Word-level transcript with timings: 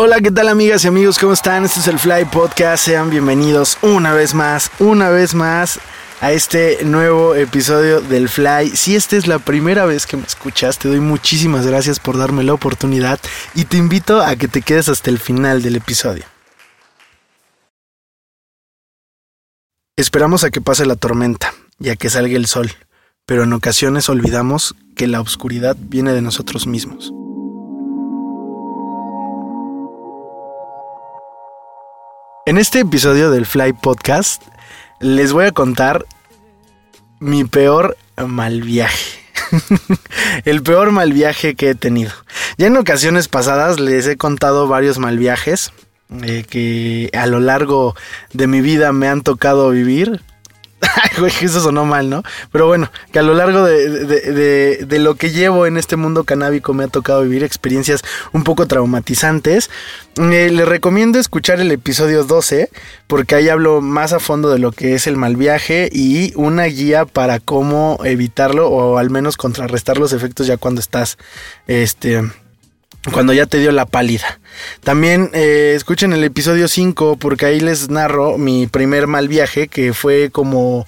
Hola, 0.00 0.20
¿qué 0.20 0.30
tal 0.30 0.46
amigas 0.46 0.84
y 0.84 0.86
amigos? 0.86 1.18
¿Cómo 1.18 1.32
están? 1.32 1.64
Este 1.64 1.80
es 1.80 1.88
el 1.88 1.98
Fly 1.98 2.26
Podcast. 2.26 2.84
Sean 2.84 3.10
bienvenidos 3.10 3.78
una 3.82 4.12
vez 4.12 4.32
más, 4.32 4.70
una 4.78 5.10
vez 5.10 5.34
más 5.34 5.80
a 6.20 6.30
este 6.30 6.84
nuevo 6.84 7.34
episodio 7.34 8.00
del 8.00 8.28
Fly. 8.28 8.76
Si 8.76 8.94
esta 8.94 9.16
es 9.16 9.26
la 9.26 9.40
primera 9.40 9.86
vez 9.86 10.06
que 10.06 10.16
me 10.16 10.22
escuchas, 10.22 10.78
te 10.78 10.86
doy 10.86 11.00
muchísimas 11.00 11.66
gracias 11.66 11.98
por 11.98 12.16
darme 12.16 12.44
la 12.44 12.54
oportunidad 12.54 13.18
y 13.56 13.64
te 13.64 13.76
invito 13.76 14.22
a 14.22 14.36
que 14.36 14.46
te 14.46 14.62
quedes 14.62 14.88
hasta 14.88 15.10
el 15.10 15.18
final 15.18 15.62
del 15.62 15.74
episodio. 15.74 16.26
Esperamos 19.96 20.44
a 20.44 20.50
que 20.50 20.60
pase 20.60 20.86
la 20.86 20.94
tormenta 20.94 21.52
y 21.80 21.88
a 21.88 21.96
que 21.96 22.08
salga 22.08 22.36
el 22.36 22.46
sol, 22.46 22.70
pero 23.26 23.42
en 23.42 23.52
ocasiones 23.52 24.08
olvidamos 24.08 24.76
que 24.94 25.08
la 25.08 25.20
oscuridad 25.20 25.76
viene 25.76 26.12
de 26.12 26.22
nosotros 26.22 26.68
mismos. 26.68 27.12
En 32.48 32.56
este 32.56 32.80
episodio 32.80 33.30
del 33.30 33.44
Fly 33.44 33.74
Podcast 33.74 34.42
les 35.00 35.34
voy 35.34 35.44
a 35.44 35.52
contar 35.52 36.06
mi 37.20 37.44
peor 37.44 37.98
mal 38.26 38.62
viaje. 38.62 39.20
el 40.46 40.62
peor 40.62 40.90
mal 40.90 41.12
viaje 41.12 41.56
que 41.56 41.68
he 41.68 41.74
tenido. 41.74 42.10
Ya 42.56 42.68
en 42.68 42.78
ocasiones 42.78 43.28
pasadas 43.28 43.78
les 43.78 44.06
he 44.06 44.16
contado 44.16 44.66
varios 44.66 44.98
mal 44.98 45.18
viajes 45.18 45.74
eh, 46.22 46.46
que 46.48 47.10
a 47.12 47.26
lo 47.26 47.38
largo 47.38 47.94
de 48.32 48.46
mi 48.46 48.62
vida 48.62 48.94
me 48.94 49.08
han 49.08 49.20
tocado 49.20 49.68
vivir. 49.68 50.22
eso 51.42 51.60
sonó 51.60 51.84
mal, 51.84 52.08
¿no? 52.10 52.22
Pero 52.52 52.66
bueno, 52.66 52.90
que 53.12 53.18
a 53.18 53.22
lo 53.22 53.34
largo 53.34 53.64
de, 53.64 54.86
lo 54.98 55.14
que 55.16 55.30
llevo 55.30 55.66
en 55.66 55.76
este 55.76 55.96
mundo 55.96 56.24
canábico 56.24 56.74
me 56.74 56.84
ha 56.84 56.88
tocado 56.88 57.22
vivir 57.22 57.44
experiencias 57.44 58.02
un 58.32 58.44
poco 58.44 58.66
traumatizantes. 58.66 59.70
Eh, 60.16 60.50
les 60.50 60.68
recomiendo 60.68 61.18
escuchar 61.18 61.60
el 61.60 61.70
episodio 61.70 62.24
12 62.24 62.70
porque 63.06 63.36
ahí 63.36 63.48
hablo 63.48 63.80
más 63.80 64.12
a 64.12 64.18
fondo 64.18 64.50
de 64.50 64.58
lo 64.58 64.72
que 64.72 64.94
es 64.94 65.06
el 65.06 65.16
mal 65.16 65.36
viaje 65.36 65.88
y 65.92 66.32
una 66.34 66.64
guía 66.64 67.04
para 67.04 67.38
cómo 67.40 67.98
evitarlo 68.04 68.68
o 68.68 68.98
al 68.98 69.10
menos 69.10 69.36
contrarrestar 69.36 69.98
los 69.98 70.12
efectos 70.12 70.46
ya 70.46 70.56
cuando 70.56 70.80
estás 70.80 71.18
este 71.66 72.22
cuando 73.12 73.32
ya 73.32 73.46
te 73.46 73.58
dio 73.58 73.72
la 73.72 73.86
pálida. 73.86 74.40
También 74.82 75.30
eh, 75.32 75.74
escuchen 75.76 76.12
el 76.12 76.24
episodio 76.24 76.68
5 76.68 77.16
porque 77.16 77.46
ahí 77.46 77.60
les 77.60 77.90
narro 77.90 78.38
mi 78.38 78.66
primer 78.66 79.06
mal 79.06 79.28
viaje 79.28 79.68
que 79.68 79.92
fue 79.92 80.30
como 80.30 80.86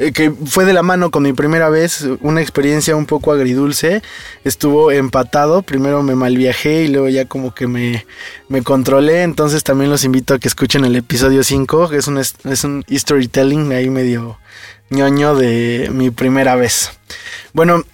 eh, 0.00 0.12
que 0.12 0.30
fue 0.30 0.64
de 0.64 0.72
la 0.72 0.82
mano 0.82 1.10
con 1.10 1.22
mi 1.22 1.34
primera 1.34 1.68
vez, 1.68 2.06
una 2.22 2.40
experiencia 2.40 2.96
un 2.96 3.04
poco 3.04 3.32
agridulce, 3.32 4.02
estuvo 4.44 4.90
empatado, 4.90 5.60
primero 5.60 6.02
me 6.02 6.14
mal 6.14 6.38
viajé 6.38 6.84
y 6.84 6.88
luego 6.88 7.10
ya 7.10 7.26
como 7.26 7.54
que 7.54 7.66
me, 7.66 8.06
me 8.48 8.62
controlé, 8.62 9.24
entonces 9.24 9.62
también 9.62 9.90
los 9.90 10.04
invito 10.04 10.32
a 10.32 10.38
que 10.38 10.48
escuchen 10.48 10.86
el 10.86 10.96
episodio 10.96 11.44
5, 11.44 11.90
que 11.90 11.98
es 11.98 12.06
un, 12.06 12.16
es 12.16 12.64
un 12.64 12.82
storytelling 12.90 13.72
ahí 13.72 13.90
medio 13.90 14.38
ñoño 14.88 15.34
de 15.34 15.90
mi 15.92 16.10
primera 16.10 16.56
vez. 16.56 16.92
Bueno, 17.52 17.84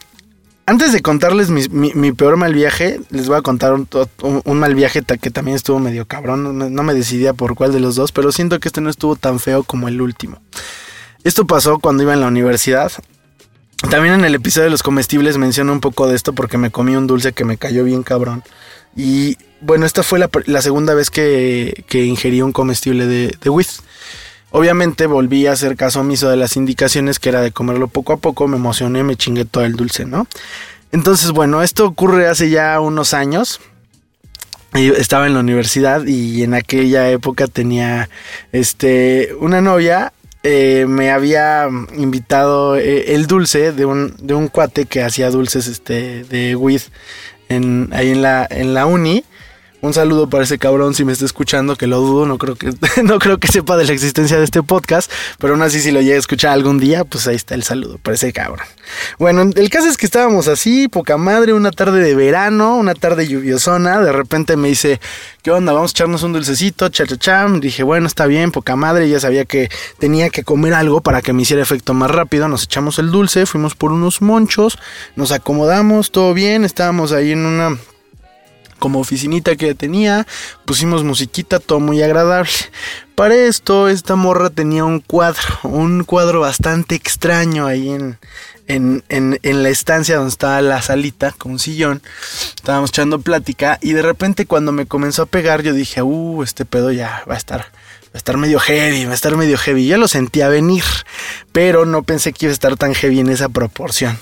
antes 0.67 0.93
de 0.93 1.01
contarles 1.01 1.49
mi, 1.49 2.13
peor 2.13 2.37
mal 2.37 2.53
viaje, 2.53 3.01
les 3.11 3.29
voy 3.29 3.37
a 3.37 3.43
contar 3.43 3.73
un, 3.73 4.59
mal 4.59 4.75
viaje 4.75 5.03
que 5.03 5.31
también 5.31 5.57
estuvo 5.57 5.79
medio 5.79 6.07
cabrón. 6.07 6.75
No 6.75 6.83
me 6.83 6.93
decidía 6.93 7.33
por 7.33 7.55
cuál 7.55 7.73
de 7.73 7.79
los 7.79 7.95
dos, 7.95 8.11
pero 8.11 8.33
siento 8.33 8.59
que 8.59 8.69
este 8.69 8.81
no 8.81 8.91
estuvo 8.91 9.15
tan 9.15 9.39
feo 9.39 9.63
como 9.63 9.87
el 9.87 10.01
último. 10.01 10.41
Esto 11.23 11.47
pasó 11.47 11.79
cuando 11.79 12.03
iba 12.03 12.15
en 12.15 12.21
la 12.21 12.27
universidad. 12.27 12.91
También 13.91 14.15
en 14.15 14.25
el 14.25 14.35
episodio 14.35 14.65
de 14.65 14.71
los 14.71 14.83
comestibles 14.83 15.39
menciono 15.39 15.73
un 15.73 15.81
poco 15.81 16.09
de 16.09 16.17
esto 16.17 16.33
porque 16.33 16.59
me 16.59 16.71
comí 16.71 16.97
un 16.97 17.07
dulce 17.07 17.33
que 17.33 17.45
me 17.45 17.59
cayó 17.59 17.85
bien 17.85 18.03
cabrón. 18.03 18.43
Y 18.97 19.37
bueno, 19.61 19.87
esta 19.87 20.03
fue 20.03 20.19
la, 20.19 20.63
segunda 20.63 20.95
vez 20.95 21.11
que, 21.11 21.85
ingerí 21.93 22.43
un 22.43 22.53
comestible 22.53 23.07
de, 23.07 23.37
de 23.41 23.51
Obviamente 24.57 25.07
volví 25.07 25.47
a 25.47 25.53
hacer 25.53 25.77
caso 25.77 26.01
omiso 26.01 26.31
de 26.31 26.37
las 26.39 26.57
indicaciones 26.57 27.19
que 27.19 27.29
era 27.29 27.43
de 27.43 27.53
comerlo 27.53 27.89
poco 27.89 28.15
a 28.15 28.17
poco, 28.17 28.49
me 28.49 28.57
emocioné, 28.57 29.03
me 29.03 29.15
chingué 29.15 29.45
todo 29.45 29.65
el 29.67 29.77
dulce, 29.77 30.07
¿no? 30.07 30.27
Entonces, 30.93 31.33
bueno, 31.33 31.63
esto 31.63 31.85
ocurre 31.85 32.27
hace 32.27 32.49
ya 32.49 32.81
unos 32.81 33.13
años. 33.13 33.61
estaba 34.73 35.27
en 35.27 35.35
la 35.35 35.41
universidad 35.41 36.07
y 36.07 36.43
en 36.43 36.55
aquella 36.55 37.11
época 37.11 37.49
tenía 37.49 38.09
este 38.51 39.35
una 39.41 39.61
novia 39.61 40.15
eh, 40.43 40.87
me 40.89 41.11
había 41.11 41.69
invitado 41.95 42.77
eh, 42.77 43.15
el 43.15 43.27
dulce 43.27 43.73
de 43.73 43.85
un, 43.85 44.15
de 44.23 44.33
un 44.33 44.49
cuate 44.49 44.87
que 44.87 45.03
hacía 45.03 45.29
dulces 45.31 45.67
este, 45.67 46.25
de 46.25 46.53
en, 47.51 47.91
ahí 47.93 48.11
en 48.13 48.23
la, 48.23 48.47
en 48.49 48.73
la 48.73 48.87
uni. 48.87 49.23
Un 49.87 49.95
saludo 49.95 50.29
para 50.29 50.43
ese 50.43 50.59
cabrón 50.59 50.95
si 50.95 51.05
me 51.05 51.13
está 51.13 51.25
escuchando, 51.25 51.77
que 51.77 51.87
lo 51.87 52.01
dudo, 52.01 52.27
no 52.27 52.39
creo 52.39 52.57
que, 52.57 52.73
no 53.05 53.21
creo 53.21 53.39
que 53.39 53.47
sepa 53.47 53.77
de 53.77 53.85
la 53.85 53.93
existencia 53.93 54.37
de 54.37 54.43
este 54.43 54.61
podcast, 54.61 55.09
pero 55.39 55.53
aún 55.53 55.63
así 55.63 55.79
si 55.79 55.93
lo 55.93 56.01
llega 56.01 56.17
a 56.17 56.19
escuchar 56.19 56.51
algún 56.51 56.79
día, 56.79 57.05
pues 57.05 57.29
ahí 57.29 57.37
está 57.37 57.55
el 57.55 57.63
saludo 57.63 57.99
para 57.99 58.17
ese 58.17 58.33
cabrón. 58.33 58.67
Bueno, 59.21 59.43
el 59.55 59.71
caso 59.71 59.87
es 59.89 59.97
que 59.97 60.07
estábamos 60.07 60.49
así, 60.49 60.89
poca 60.89 61.17
madre, 61.19 61.53
una 61.53 61.71
tarde 61.71 62.01
de 62.01 62.17
verano, 62.17 62.77
una 62.77 62.95
tarde 62.95 63.29
lluviosona, 63.29 64.01
de 64.01 64.11
repente 64.11 64.57
me 64.57 64.67
dice, 64.67 65.01
¿qué 65.45 65.53
onda? 65.53 65.73
Vamos 65.73 65.93
a 65.93 65.95
echarnos 65.95 66.25
un 66.25 66.33
dulcecito, 66.33 66.89
cha 66.89 67.07
cha 67.07 67.17
cham. 67.17 67.61
Dije, 67.61 67.85
bueno, 67.85 68.09
está 68.09 68.27
bien, 68.27 68.51
poca 68.51 68.75
madre, 68.75 69.09
ya 69.09 69.21
sabía 69.21 69.45
que 69.45 69.69
tenía 70.01 70.31
que 70.31 70.43
comer 70.43 70.75
algo 70.75 71.01
para 71.01 71.23
que 71.23 71.33
me 71.33 71.43
hiciera 71.43 71.63
efecto 71.63 71.95
más 71.95 72.11
rápido, 72.11 72.49
nos 72.49 72.65
echamos 72.65 72.99
el 72.99 73.13
dulce, 73.13 73.47
fuimos 73.47 73.77
por 73.77 73.93
unos 73.93 74.21
monchos, 74.21 74.81
nos 75.15 75.31
acomodamos, 75.31 76.11
todo 76.11 76.35
bien, 76.35 76.65
estábamos 76.65 77.13
ahí 77.13 77.31
en 77.31 77.47
una 77.47 77.79
como 78.79 79.01
oficinita 79.01 79.57
que 79.57 79.75
tenía, 79.75 80.27
pusimos 80.65 81.05
musiquita, 81.05 81.59
todo 81.59 81.81
muy 81.81 82.03
agradable. 82.03 82.51
Para 83.15 83.35
esto, 83.35 83.89
esta 83.89 84.15
morra 84.15 84.51
tenía 84.51 84.85
un 84.85 85.01
cuadro, 85.01 85.43
un 85.63 86.05
cuadro 86.05 86.41
bastante 86.41 86.95
extraño 86.95 87.67
ahí 87.67 87.89
en, 87.89 88.19
en, 88.67 89.05
en, 89.09 89.39
en, 89.43 89.63
la 89.63 89.71
estancia 89.71 90.17
donde 90.17 90.31
estaba 90.31 90.61
la 90.61 90.83
salita 90.83 91.33
con 91.33 91.53
un 91.53 91.59
sillón. 91.59 92.03
Estábamos 92.57 92.91
echando 92.91 93.21
plática 93.21 93.79
y 93.81 93.93
de 93.93 94.03
repente 94.03 94.47
cuando 94.47 94.73
me 94.73 94.87
comenzó 94.87 95.23
a 95.23 95.27
pegar 95.27 95.63
yo 95.63 95.73
dije, 95.73 96.03
uh, 96.03 96.43
este 96.43 96.65
pedo 96.65 96.93
ya 96.93 97.23
va 97.29 97.35
a 97.35 97.39
estar, 97.39 97.61
va 97.61 98.15
a 98.15 98.19
estar 98.19 98.37
medio 98.37 98.59
heavy, 98.61 99.07
va 99.07 99.13
a 99.13 99.15
estar 99.15 99.37
medio 99.37 99.57
heavy. 99.57 99.87
Ya 99.87 99.99
lo 99.99 100.09
sentía 100.09 100.49
venir, 100.49 100.85
pero 101.53 101.87
no 101.87 102.03
pensé 102.03 102.33
que 102.33 102.47
iba 102.47 102.51
a 102.51 102.55
estar 102.55 102.77
tan 102.77 102.95
heavy 102.95 103.21
en 103.21 103.29
esa 103.29 103.49
proporción. 103.49 104.19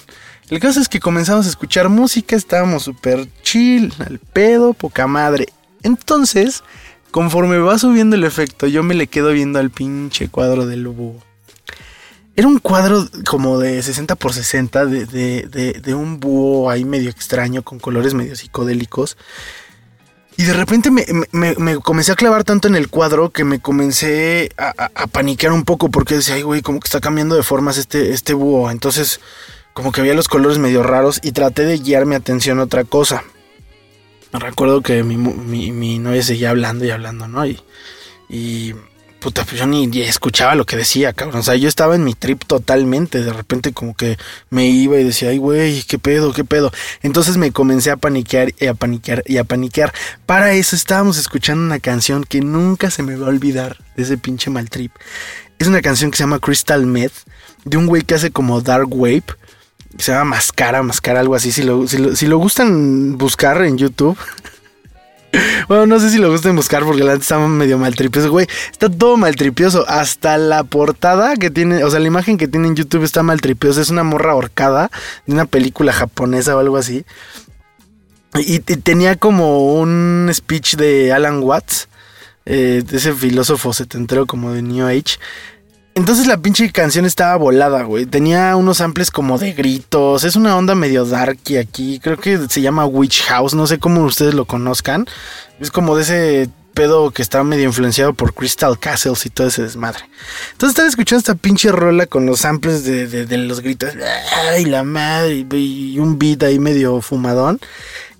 El 0.50 0.60
caso 0.60 0.81
es 0.81 0.88
que 0.88 1.00
comenzamos 1.00 1.47
a 1.47 1.49
escuchar 1.49 1.88
música, 1.88 2.37
estábamos 2.37 2.82
súper 2.82 3.28
chill, 3.43 3.93
al 4.06 4.19
pedo, 4.19 4.75
poca 4.75 5.06
madre. 5.06 5.49
Entonces, 5.82 6.62
conforme 7.10 7.59
va 7.59 7.78
subiendo 7.78 8.15
el 8.16 8.25
efecto, 8.25 8.66
yo 8.66 8.82
me 8.82 8.94
le 8.94 9.06
quedo 9.06 9.32
viendo 9.32 9.59
al 9.59 9.71
pinche 9.71 10.28
cuadro 10.28 10.66
del 10.66 10.87
búho. 10.88 11.22
Era 12.37 12.49
un 12.49 12.59
cuadro 12.59 13.06
como 13.27 13.59
de 13.59 13.81
60 13.82 14.16
por 14.16 14.32
60 14.32 14.87
de, 14.87 15.94
un 15.94 16.21
búho 16.21 16.69
ahí 16.69 16.85
medio 16.85 17.08
extraño, 17.08 17.62
con 17.62 17.79
colores 17.79 18.12
medio 18.12 18.35
psicodélicos. 18.37 19.17
Y 20.37 20.43
de 20.43 20.52
repente 20.52 20.90
me, 20.90 21.76
comencé 21.81 22.11
a 22.11 22.17
clavar 22.17 22.43
tanto 22.43 22.67
en 22.67 22.75
el 22.75 22.88
cuadro 22.88 23.31
que 23.31 23.44
me 23.44 23.61
comencé 23.61 24.50
a, 24.58 24.90
a, 24.94 25.06
paniquear 25.06 25.52
un 25.52 25.64
poco 25.64 25.90
porque 25.90 26.17
decía, 26.17 26.35
ay, 26.35 26.43
güey, 26.43 26.61
como 26.61 26.81
que 26.81 26.88
está 26.88 27.00
cambiando 27.00 27.37
de 27.37 27.44
formas 27.44 27.79
este, 27.79 28.12
este 28.12 28.35
búho. 28.35 28.69
Entonces 28.73 29.20
como 29.75 29.93
que 29.93 30.00
había 30.00 30.15
los 30.15 30.29
colores 30.29 30.59
medio 30.59 30.82
raros 30.82 31.21
y 31.23 31.32
traté 31.32 31.65
de 31.65 31.79
guiar 31.79 32.06
mi 32.06 32.15
atención 32.15 32.61
a 32.61 32.62
otra 32.62 32.85
cosa. 32.85 33.25
Recuerdo 34.32 34.81
que 34.81 35.03
mi, 35.03 35.17
mi, 35.17 35.99
novia 35.99 36.23
seguía 36.23 36.50
hablando 36.50 36.85
y 36.85 36.91
hablando, 36.91 37.29
¿no? 37.29 37.47
Y, 37.47 37.61
y 38.29 38.75
puta, 39.21 39.44
pues 39.44 39.59
yo 39.59 39.67
ni, 39.67 39.88
escuchaba 40.03 40.55
lo 40.55 40.65
que 40.65 40.76
decía, 40.76 41.12
cabrón. 41.12 41.41
O 41.41 41.43
sea, 41.43 41.55
yo 41.56 41.69
estaba 41.69 41.94
en 41.97 42.05
mi 42.05 42.15
trip 42.15 42.44
totalmente. 42.44 43.23
De 43.23 43.32
repente 43.32 43.73
como 43.73 43.94
que 43.94 44.17
me 44.50 44.67
iba 44.67 44.99
y 44.99 45.05
decía, 45.05 45.31
ay, 45.31 45.38
güey, 45.38 45.82
¿qué 45.82 45.99
pedo, 45.99 46.32
qué 46.32 46.44
pedo? 46.44 46.73
Entonces 47.03 47.37
me 47.37 47.53
comencé 47.53 47.91
a 47.91 47.97
paniquear 47.97 48.53
y 48.59 48.67
a 48.67 48.75
paniquear 48.75 49.23
y 49.26 49.38
a 49.38 49.44
paniquear. 49.44 49.93
Para 50.26 50.53
eso 50.53 50.76
estábamos 50.76 51.19
escuchando 51.19 51.65
una 51.65 51.81
canción 51.81 52.25
que 52.25 52.41
nunca 52.41 52.91
se 52.91 53.03
me 53.03 53.17
va 53.17 53.26
a 53.26 53.31
olvidar 53.31 53.79
de 53.97 54.05
ese 54.05 54.19
pinche 54.19 54.50
mal 54.50 54.71
trip. 54.71 54.93
Es 55.59 55.67
una 55.67 55.81
canción 55.81 56.11
que 56.11 56.17
se 56.17 56.25
llama 56.25 56.41
Crystal 56.41 56.85
Meth, 56.87 57.12
de 57.65 57.76
un 57.76 57.87
güey 57.87 58.03
que 58.03 58.15
hace 58.15 58.31
como 58.31 58.61
Dark 58.61 58.88
Wave 58.91 59.25
se 59.99 60.12
llama 60.12 60.37
Mascara, 60.37 60.82
Mascara, 60.82 61.20
algo 61.20 61.35
así. 61.35 61.52
Si 61.52 61.62
lo, 61.62 61.87
si 61.87 62.26
lo, 62.26 62.38
gustan 62.38 63.17
buscar 63.17 63.62
en 63.62 63.79
YouTube. 63.79 64.19
bueno, 65.69 65.87
no 65.87 66.00
sé 66.00 66.11
si 66.11 66.19
lo 66.19 66.31
gustan 66.31 66.56
buscar 66.56 66.85
porque 66.85 67.05
la 67.05 67.14
está 67.14 67.38
medio 67.38 67.79
maltripioso, 67.79 68.31
güey. 68.31 68.46
Está 68.70 68.88
todo 68.88 69.17
maltripioso. 69.17 69.85
Hasta 69.88 70.38
la 70.38 70.64
portada 70.64 71.37
que 71.37 71.50
tiene, 71.50 71.85
o 71.85 71.91
sea, 71.91 72.00
la 72.00 72.06
imagen 72.06 72.38
que 72.38 72.49
tiene 72.49 72.69
en 72.69 72.76
YouTube 72.76 73.05
está 73.05 73.23
maltripiosa. 73.23 73.81
Es 73.81 73.91
una 73.91 74.05
morra 74.05 74.32
ahorcada 74.32 74.91
de 75.26 75.32
una 75.32 75.46
película 75.46 75.93
japonesa 75.93 76.56
o 76.56 76.61
algo 76.61 76.76
así. 76.76 77.05
Y, 78.37 78.58
tenía 78.58 79.17
como 79.17 79.75
un 79.75 80.29
speech 80.35 80.75
de 80.75 81.12
Alan 81.12 81.40
Watts, 81.40 81.88
eh, 82.47 82.82
ese 82.90 83.12
filósofo 83.12 83.73
setentero 83.73 84.26
como 84.26 84.52
de 84.52 84.61
New 84.61 84.87
Age, 84.88 85.19
entonces 85.94 86.26
la 86.26 86.38
pinche 86.38 86.70
canción 86.73 87.05
estaba 87.05 87.37
volada, 87.37 87.82
güey. 87.85 88.06
Tenía 88.06 88.56
unos 88.56 88.79
samples 88.79 89.11
como 89.11 89.38
de 89.38 89.52
gritos. 89.52 90.25
Es 90.25 90.35
una 90.35 90.56
onda 90.56 90.75
medio 90.75 91.05
darky 91.05 91.56
aquí. 91.56 92.00
Creo 92.02 92.17
que 92.17 92.38
se 92.49 92.61
llama 92.61 92.85
Witch 92.85 93.23
House. 93.25 93.55
No 93.55 93.67
sé 93.67 93.79
cómo 93.79 94.02
ustedes 94.02 94.35
lo 94.35 94.44
conozcan. 94.44 95.06
Es 95.61 95.70
como 95.70 95.96
de 95.96 96.02
ese 96.02 96.50
pedo 96.75 97.12
que 97.12 97.23
está 97.23 97.44
medio 97.44 97.64
influenciado 97.64 98.12
por 98.14 98.35
Crystal 98.35 98.76
Castles 98.79 99.25
y 99.26 99.31
todo 99.31 99.46
ese 99.46 99.62
desmadre. 99.62 100.05
Entonces 100.52 100.70
estaba 100.70 100.88
escuchando 100.88 101.20
esta 101.20 101.37
pinche 101.37 101.70
rola 101.70 102.06
con 102.06 102.26
los 102.26 102.40
samples 102.40 102.85
de, 102.85 103.38
los 103.38 103.61
gritos. 103.61 103.90
Ay, 104.50 104.64
la 104.64 104.82
madre. 104.82 105.47
Y 105.52 105.99
un 106.00 106.19
beat 106.19 106.43
ahí 106.43 106.58
medio 106.58 107.00
fumadón. 107.00 107.61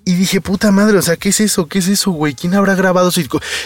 Y 0.07 0.13
dije, 0.13 0.39
puta 0.39 0.71
madre, 0.71 0.99
o 0.99 1.01
sea, 1.01 1.17
¿qué 1.17 1.29
es 1.29 1.39
eso? 1.39 1.67
¿Qué 1.67 1.79
es 1.79 1.87
eso, 1.87 2.11
güey? 2.11 2.35
¿Quién 2.35 2.53
habrá 2.53 2.75
grabado? 2.75 3.09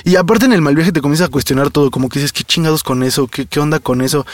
Y 0.06 0.16
aparte 0.16 0.46
en 0.46 0.54
el 0.54 0.62
mal 0.62 0.74
viaje 0.74 0.94
te 0.94 1.02
comienzas 1.02 1.28
a 1.28 1.32
cuestionar 1.32 1.70
todo, 1.70 1.92
como 1.92 2.08
que 2.08 2.20
dices, 2.20 2.32
¿qué 2.32 2.46
chingados 2.46 2.82
con 2.82 3.04
eso? 3.04 3.28
¿Qué, 3.28 3.46
qué 3.46 3.60
onda 3.60 3.80
con 3.80 4.02
eso? 4.02 4.26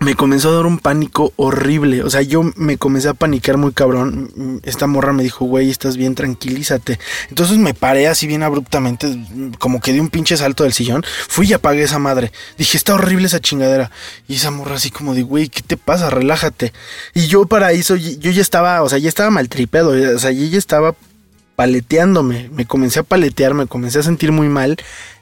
Me 0.00 0.14
comenzó 0.14 0.50
a 0.50 0.56
dar 0.56 0.66
un 0.66 0.78
pánico 0.78 1.32
horrible. 1.36 2.02
O 2.02 2.10
sea, 2.10 2.22
yo 2.22 2.42
me 2.56 2.76
comencé 2.76 3.08
a 3.08 3.14
panicar 3.14 3.56
muy 3.56 3.72
cabrón. 3.72 4.60
Esta 4.64 4.86
morra 4.86 5.12
me 5.12 5.22
dijo, 5.22 5.44
güey, 5.44 5.70
estás 5.70 5.96
bien, 5.96 6.14
tranquilízate. 6.14 6.98
Entonces 7.28 7.58
me 7.58 7.74
paré 7.74 8.08
así 8.08 8.26
bien 8.26 8.42
abruptamente, 8.42 9.16
como 9.58 9.80
que 9.80 9.92
di 9.92 10.00
un 10.00 10.10
pinche 10.10 10.36
salto 10.36 10.64
del 10.64 10.72
sillón. 10.72 11.04
Fui 11.28 11.48
y 11.48 11.52
apagué 11.52 11.82
esa 11.82 11.98
madre. 11.98 12.32
Dije, 12.58 12.76
está 12.76 12.94
horrible 12.94 13.26
esa 13.26 13.40
chingadera. 13.40 13.90
Y 14.28 14.36
esa 14.36 14.50
morra 14.50 14.76
así 14.76 14.90
como 14.90 15.14
de, 15.14 15.22
güey, 15.22 15.48
¿qué 15.48 15.62
te 15.62 15.76
pasa? 15.76 16.10
Relájate. 16.10 16.72
Y 17.14 17.26
yo 17.26 17.46
para 17.46 17.72
eso, 17.72 17.96
yo 17.96 18.30
ya 18.30 18.42
estaba, 18.42 18.82
o 18.82 18.88
sea, 18.88 18.98
ya 18.98 19.08
estaba 19.08 19.30
maltripeado. 19.30 19.90
O 20.14 20.18
sea, 20.18 20.32
yo 20.32 20.46
ya 20.46 20.58
estaba 20.58 20.94
paleteándome. 21.56 22.50
Me 22.52 22.66
comencé 22.66 23.00
a 23.00 23.04
paletear, 23.04 23.54
me 23.54 23.66
comencé 23.66 24.00
a 24.00 24.02
sentir 24.02 24.32
muy 24.32 24.48
mal. 24.48 24.76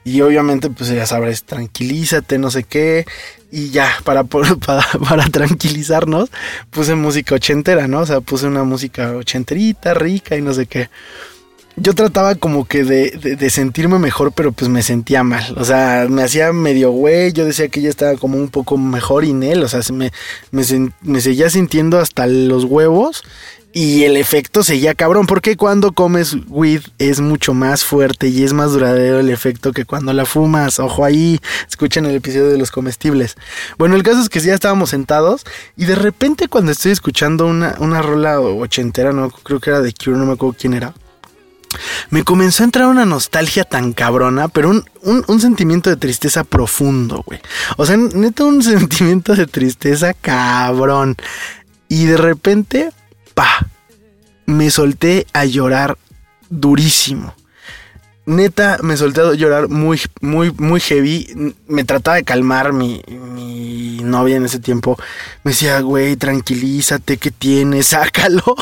Y 0.05 0.20
obviamente, 0.20 0.69
pues 0.70 0.90
ya 0.90 1.06
sabes, 1.06 1.44
tranquilízate, 1.44 2.38
no 2.38 2.50
sé 2.50 2.64
qué. 2.64 3.06
Y 3.50 3.70
ya, 3.70 3.88
para, 4.05 4.25
para, 4.25 4.55
para, 5.08 5.25
tranquilizarnos, 5.26 6.31
puse 6.70 6.94
música 6.94 7.34
ochentera, 7.34 7.87
¿no? 7.87 8.00
O 8.00 8.06
sea, 8.06 8.20
puse 8.20 8.46
una 8.46 8.64
música 8.64 9.14
ochenterita, 9.17 9.94
rica 9.94 10.37
y 10.37 10.43
no 10.43 10.55
sé 10.55 10.67
qué. 10.67 10.88
Yo 11.76 11.94
trataba 11.94 12.35
como 12.35 12.67
que 12.67 12.85
de, 12.85 13.37
de, 13.38 13.50
sentirme 13.50 13.99
mejor, 13.99 14.32
pero 14.32 14.52
pues 14.52 14.70
me 14.70 14.82
sentía 14.82 15.23
mal. 15.23 15.55
O 15.56 15.64
sea, 15.64 16.06
me 16.08 16.23
hacía 16.23 16.52
medio 16.52 16.90
güey. 16.90 17.32
Yo 17.32 17.46
decía 17.46 17.69
que 17.69 17.81
ella 17.81 17.88
estaba 17.88 18.17
como 18.19 18.37
un 18.37 18.49
poco 18.49 18.76
mejor 18.76 19.25
y 19.25 19.31
él. 19.31 19.62
O 19.62 19.69
sea, 19.69 19.81
me, 19.90 20.12
me, 20.50 20.64
me 21.00 21.20
seguía 21.23 21.49
sintiendo 21.49 21.99
hasta 21.99 22.26
los 22.26 22.64
huevos 22.64 23.23
y 23.72 24.04
el 24.04 24.16
efecto 24.16 24.62
seguía 24.62 24.94
cabrón, 24.94 25.26
porque 25.26 25.56
cuando 25.56 25.92
comes 25.92 26.36
weed 26.48 26.82
es 26.98 27.20
mucho 27.20 27.54
más 27.54 27.84
fuerte 27.84 28.28
y 28.28 28.42
es 28.42 28.52
más 28.52 28.72
duradero 28.72 29.20
el 29.20 29.30
efecto 29.30 29.72
que 29.72 29.86
cuando 29.86 30.12
la 30.12 30.26
fumas. 30.26 30.78
Ojo 30.78 31.04
ahí, 31.04 31.40
escuchen 31.69 32.04
el 32.04 32.16
episodio 32.16 32.48
de 32.48 32.58
los 32.58 32.70
comestibles. 32.70 33.36
Bueno, 33.78 33.96
el 33.96 34.02
caso 34.02 34.20
es 34.20 34.28
que 34.28 34.40
ya 34.40 34.54
estábamos 34.54 34.90
sentados 34.90 35.44
y 35.76 35.86
de 35.86 35.94
repente 35.94 36.48
cuando 36.48 36.72
estoy 36.72 36.92
escuchando 36.92 37.46
una, 37.46 37.76
una 37.78 38.02
rola 38.02 38.40
ochentera, 38.40 39.12
no 39.12 39.30
creo 39.30 39.58
que 39.58 39.70
era 39.70 39.80
de 39.80 39.92
Cure, 39.92 40.18
no 40.18 40.26
me 40.26 40.32
acuerdo 40.32 40.56
quién 40.58 40.75
era. 40.75 40.92
Me 42.10 42.25
comenzó 42.25 42.62
a 42.62 42.66
entrar 42.66 42.86
una 42.88 43.06
nostalgia 43.06 43.64
tan 43.64 43.94
cabrona, 43.94 44.48
pero 44.48 44.68
un, 44.68 44.84
un, 45.26 45.40
sentimiento 45.40 45.88
de 45.88 45.96
tristeza 45.96 46.44
profundo, 46.44 47.25
güey. 47.26 47.40
O 47.78 47.86
sea, 47.86 47.96
neta, 47.96 48.44
un 48.44 48.62
sentimiento 48.62 49.34
de 49.34 49.46
tristeza 49.46 50.12
cabrón. 50.12 51.16
Y 51.88 52.04
de 52.04 52.18
repente 52.18 52.90
pa, 53.34 53.67
me 54.46 54.70
solté 54.70 55.26
a 55.32 55.44
llorar 55.44 55.99
durísimo. 56.50 57.34
Neta, 58.25 58.79
me 58.82 58.96
solté 58.96 59.20
a 59.20 59.34
llorar 59.34 59.69
muy, 59.69 60.00
muy, 60.20 60.52
muy 60.52 60.81
heavy. 60.81 61.55
Me 61.67 61.84
trataba 61.84 62.17
de 62.17 62.25
calmar 62.25 62.73
mi, 62.73 63.02
mi 63.08 63.99
novia 64.02 64.37
en 64.37 64.44
ese 64.44 64.61
tiempo. 64.61 64.96
Me 65.43 65.50
decía, 65.50 65.81
güey, 65.81 66.17
tranquilízate, 66.17 67.17
¿qué 67.17 67.31
tienes? 67.31 67.87
Sácalo. 67.88 68.56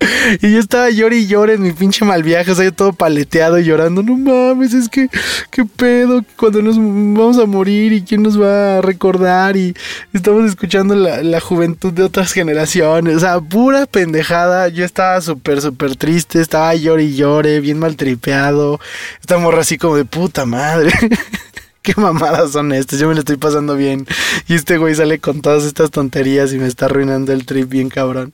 Y 0.42 0.52
yo 0.52 0.58
estaba 0.58 0.90
llorando 0.90 1.16
y 1.16 1.26
llorando 1.26 1.66
en 1.66 1.72
mi 1.72 1.72
pinche 1.72 2.04
mal 2.04 2.22
viaje, 2.22 2.52
o 2.52 2.72
todo 2.72 2.92
paleteado 2.92 3.58
y 3.58 3.64
llorando. 3.64 4.02
No 4.02 4.16
mames, 4.16 4.74
es 4.74 4.88
que, 4.88 5.08
qué 5.50 5.64
pedo, 5.64 6.24
cuando 6.36 6.62
nos 6.62 6.76
vamos 6.76 7.38
a 7.38 7.46
morir 7.46 7.92
y 7.92 8.02
quién 8.02 8.22
nos 8.22 8.40
va 8.40 8.78
a 8.78 8.80
recordar. 8.80 9.56
Y 9.56 9.74
estamos 10.12 10.48
escuchando 10.48 10.94
la, 10.94 11.40
juventud 11.40 11.92
de 11.92 12.02
otras 12.02 12.32
generaciones, 12.32 13.16
o 13.16 13.20
sea, 13.20 13.40
pura 13.40 13.86
pendejada. 13.86 14.68
Yo 14.68 14.84
estaba 14.84 15.20
súper, 15.20 15.60
súper 15.60 15.96
triste, 15.96 16.40
estaba 16.40 16.74
llorando 16.74 16.90
y 16.90 17.14
llore, 17.14 17.60
bien 17.60 17.78
maltripeado. 17.78 18.80
Esta 19.20 19.38
morra 19.38 19.60
así 19.60 19.78
como 19.78 19.96
de 19.96 20.04
puta 20.04 20.44
madre. 20.44 20.92
qué 21.82 21.94
mamadas 21.96 22.52
son 22.52 22.72
estas, 22.72 22.98
yo 22.98 23.08
me 23.08 23.14
lo 23.14 23.20
estoy 23.20 23.36
pasando 23.36 23.76
bien. 23.76 24.06
Y 24.48 24.54
este 24.54 24.76
güey 24.76 24.94
sale 24.94 25.18
con 25.18 25.40
todas 25.40 25.64
estas 25.64 25.90
tonterías 25.90 26.52
y 26.52 26.58
me 26.58 26.66
está 26.66 26.86
arruinando 26.86 27.32
el 27.32 27.46
trip 27.46 27.68
bien 27.68 27.88
cabrón. 27.88 28.32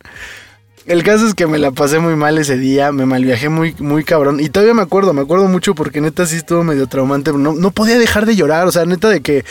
El 0.87 1.03
caso 1.03 1.27
es 1.27 1.35
que 1.35 1.47
me 1.47 1.59
la 1.59 1.73
pasé 1.73 1.99
muy 1.99 2.15
mal 2.15 2.38
ese 2.38 2.56
día, 2.56 2.93
me 2.93 3.06
malviajé 3.06 3.49
muy, 3.49 3.75
muy 3.79 4.05
cabrón. 4.05 4.38
Y 4.38 4.49
todavía 4.49 4.75
me 4.75 4.83
acuerdo, 4.83 5.12
me 5.12 5.23
acuerdo 5.23 5.49
mucho 5.49 5.75
porque 5.75 6.00
neta 6.00 6.27
sí 6.27 6.37
estuvo 6.37 6.62
medio 6.62 6.87
traumante. 6.87 7.33
No, 7.33 7.55
no 7.55 7.71
podía 7.73 7.99
dejar 7.99 8.25
de 8.25 8.37
llorar, 8.37 8.67
o 8.67 8.73
sea, 8.73 8.87
neta 8.87 9.09
de 9.09 9.21
que... 9.21 9.44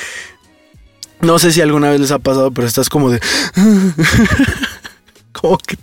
No 1.22 1.40
sé 1.40 1.52
si 1.52 1.62
alguna 1.62 1.90
vez 1.90 2.00
les 2.00 2.12
ha 2.12 2.20
pasado, 2.20 2.52
pero 2.52 2.68
estás 2.68 2.90
como 2.90 3.10
de... 3.10 3.20
como 5.34 5.58
que 5.58 5.78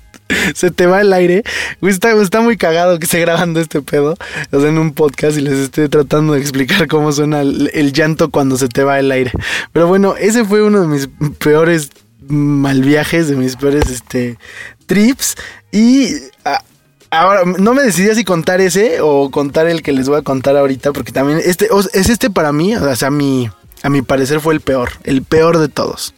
se 0.54 0.70
te 0.70 0.86
va 0.86 1.02
el 1.02 1.12
aire. 1.12 1.42
Está, 1.82 2.12
está 2.12 2.40
muy 2.40 2.56
cagado 2.56 2.98
que 2.98 3.04
esté 3.04 3.20
grabando 3.20 3.60
este 3.60 3.82
pedo. 3.82 4.16
O 4.50 4.60
sea, 4.60 4.68
en 4.68 4.78
un 4.78 4.92
podcast 4.92 5.36
y 5.36 5.42
les 5.42 5.58
estoy 5.58 5.88
tratando 5.88 6.32
de 6.32 6.40
explicar 6.40 6.88
cómo 6.88 7.12
suena 7.12 7.42
el, 7.42 7.70
el, 7.74 7.92
llanto 7.92 8.30
cuando 8.30 8.56
se 8.56 8.68
te 8.68 8.84
va 8.84 8.98
el 8.98 9.10
aire. 9.10 9.32
Pero 9.72 9.86
bueno, 9.86 10.14
ese 10.18 10.44
fue 10.44 10.62
uno 10.62 10.80
de 10.80 10.86
mis 10.86 11.08
peores 11.38 11.90
mal 12.28 12.82
viajes, 12.82 13.28
de 13.28 13.36
mis 13.36 13.56
peores 13.56 13.90
este, 13.90 14.38
trips. 14.86 15.36
Y 15.70 16.14
ah, 16.44 16.62
ahora 17.10 17.42
no 17.44 17.74
me 17.74 17.82
decidí 17.82 18.14
si 18.14 18.24
contar 18.24 18.60
ese 18.60 19.00
o 19.00 19.30
contar 19.30 19.66
el 19.66 19.82
que 19.82 19.92
les 19.92 20.08
voy 20.08 20.18
a 20.18 20.22
contar 20.22 20.56
ahorita, 20.56 20.92
porque 20.92 21.12
también 21.12 21.40
este 21.44 21.68
es 21.92 22.08
este 22.08 22.30
para 22.30 22.52
mí, 22.52 22.74
o 22.74 22.96
sea, 22.96 23.08
a 23.08 23.10
mi, 23.10 23.50
a 23.82 23.90
mi 23.90 24.02
parecer 24.02 24.40
fue 24.40 24.54
el 24.54 24.60
peor, 24.60 24.90
el 25.04 25.22
peor 25.22 25.58
de 25.58 25.68
todos. 25.68 26.14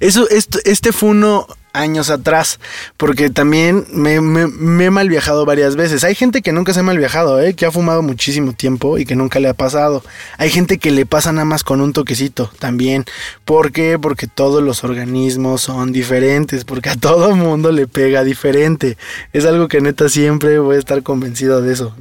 Eso, 0.00 0.28
este, 0.28 0.58
este 0.70 0.92
fue 0.92 1.10
uno 1.10 1.46
años 1.72 2.10
atrás, 2.10 2.60
porque 2.96 3.30
también 3.30 3.86
me, 3.92 4.14
he 4.14 4.90
mal 4.90 5.08
viajado 5.08 5.44
varias 5.44 5.76
veces. 5.76 6.04
Hay 6.04 6.14
gente 6.14 6.42
que 6.42 6.52
nunca 6.52 6.72
se 6.72 6.80
ha 6.80 6.82
mal 6.82 6.98
viajado, 6.98 7.40
¿eh? 7.40 7.54
que 7.54 7.66
ha 7.66 7.70
fumado 7.70 8.02
muchísimo 8.02 8.52
tiempo 8.52 8.98
y 8.98 9.04
que 9.04 9.16
nunca 9.16 9.40
le 9.40 9.48
ha 9.48 9.54
pasado. 9.54 10.02
Hay 10.38 10.50
gente 10.50 10.78
que 10.78 10.90
le 10.90 11.06
pasa 11.06 11.32
nada 11.32 11.44
más 11.44 11.64
con 11.64 11.80
un 11.80 11.92
toquecito 11.92 12.50
también. 12.58 13.04
¿Por 13.44 13.72
qué? 13.72 13.98
Porque 13.98 14.26
todos 14.26 14.62
los 14.62 14.84
organismos 14.84 15.62
son 15.62 15.92
diferentes, 15.92 16.64
porque 16.64 16.90
a 16.90 16.96
todo 16.96 17.34
mundo 17.36 17.72
le 17.72 17.86
pega 17.86 18.24
diferente. 18.24 18.96
Es 19.32 19.44
algo 19.44 19.68
que 19.68 19.80
neta 19.80 20.08
siempre 20.08 20.58
voy 20.58 20.76
a 20.76 20.78
estar 20.78 21.02
convencido 21.02 21.62
de 21.62 21.72
eso. 21.72 21.94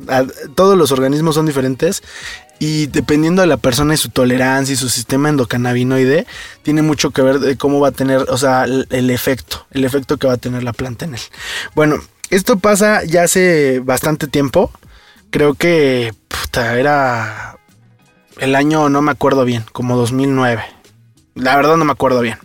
todos 0.56 0.78
los 0.78 0.92
organismos 0.92 1.36
son 1.36 1.46
diferentes 1.46 2.04
y 2.62 2.86
dependiendo 2.86 3.42
de 3.42 3.48
la 3.48 3.58
persona 3.58 3.96
y 3.96 3.98
su 3.98 4.10
tolerancia 4.10 4.74
y 4.74 4.76
su 4.76 4.88
sistema 4.88 5.30
endocannabinoide, 5.30 6.28
tiene 6.62 6.84
mucho 6.84 7.10
que 7.10 7.24
ver 7.24 7.40
de 7.40 7.58
cómo 7.58 7.80
va 7.80 7.88
a 7.88 7.92
tener, 7.92 8.20
o 8.30 8.38
sea, 8.38 8.66
el, 8.66 9.10
efecto, 9.10 9.66
el 9.72 9.84
efecto 9.84 10.18
que 10.18 10.28
va 10.28 10.34
a 10.34 10.38
tener 10.38 10.62
la 10.62 10.72
planta 10.72 11.06
en 11.06 11.16
él. 11.16 11.22
Bueno, 11.74 11.96
esto 12.30 12.60
pasa 12.60 13.04
ya 13.04 13.24
hace 13.24 13.80
bastante 13.84 14.28
tiempo. 14.28 14.70
Creo 15.32 15.56
que 15.56 16.14
puta, 16.28 16.78
era 16.78 17.58
el 18.38 18.54
año, 18.54 18.90
no 18.90 19.02
me 19.02 19.10
acuerdo 19.10 19.44
bien, 19.44 19.66
como 19.72 19.98
2009. 19.98 20.62
La 21.34 21.56
verdad 21.56 21.78
no 21.78 21.86
me 21.86 21.94
acuerdo 21.94 22.22
bien. 22.22 22.38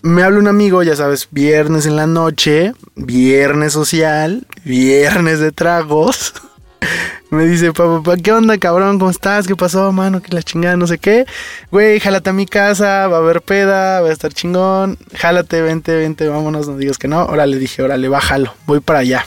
Me 0.00 0.22
habla 0.22 0.38
un 0.38 0.46
amigo, 0.46 0.84
ya 0.84 0.94
sabes, 0.94 1.26
viernes 1.32 1.86
en 1.86 1.96
la 1.96 2.06
noche, 2.06 2.72
viernes 2.94 3.72
social, 3.72 4.46
viernes 4.62 5.40
de 5.40 5.50
tragos. 5.50 6.34
Me 7.30 7.46
dice, 7.46 7.74
papá, 7.74 8.16
¿qué 8.16 8.32
onda, 8.32 8.56
cabrón? 8.56 8.98
¿Cómo 8.98 9.10
estás? 9.10 9.46
¿Qué 9.46 9.54
pasó, 9.54 9.92
mano? 9.92 10.22
Que 10.22 10.34
la 10.34 10.42
chingada, 10.42 10.76
no 10.78 10.86
sé 10.86 10.96
qué. 10.96 11.26
Güey, 11.70 12.00
jálate 12.00 12.30
a 12.30 12.32
mi 12.32 12.46
casa, 12.46 13.06
va 13.06 13.18
a 13.18 13.20
haber 13.20 13.42
peda, 13.42 14.00
va 14.00 14.08
a 14.08 14.12
estar 14.12 14.32
chingón. 14.32 14.96
Jálate, 15.14 15.60
vente, 15.60 15.94
vente, 15.94 16.26
vámonos, 16.26 16.68
no 16.68 16.78
digas 16.78 16.96
que 16.96 17.06
no. 17.06 17.20
Ahora 17.20 17.44
le 17.44 17.58
dije, 17.58 17.82
órale, 17.82 18.08
bájalo, 18.08 18.54
voy 18.64 18.80
para 18.80 19.00
allá. 19.00 19.26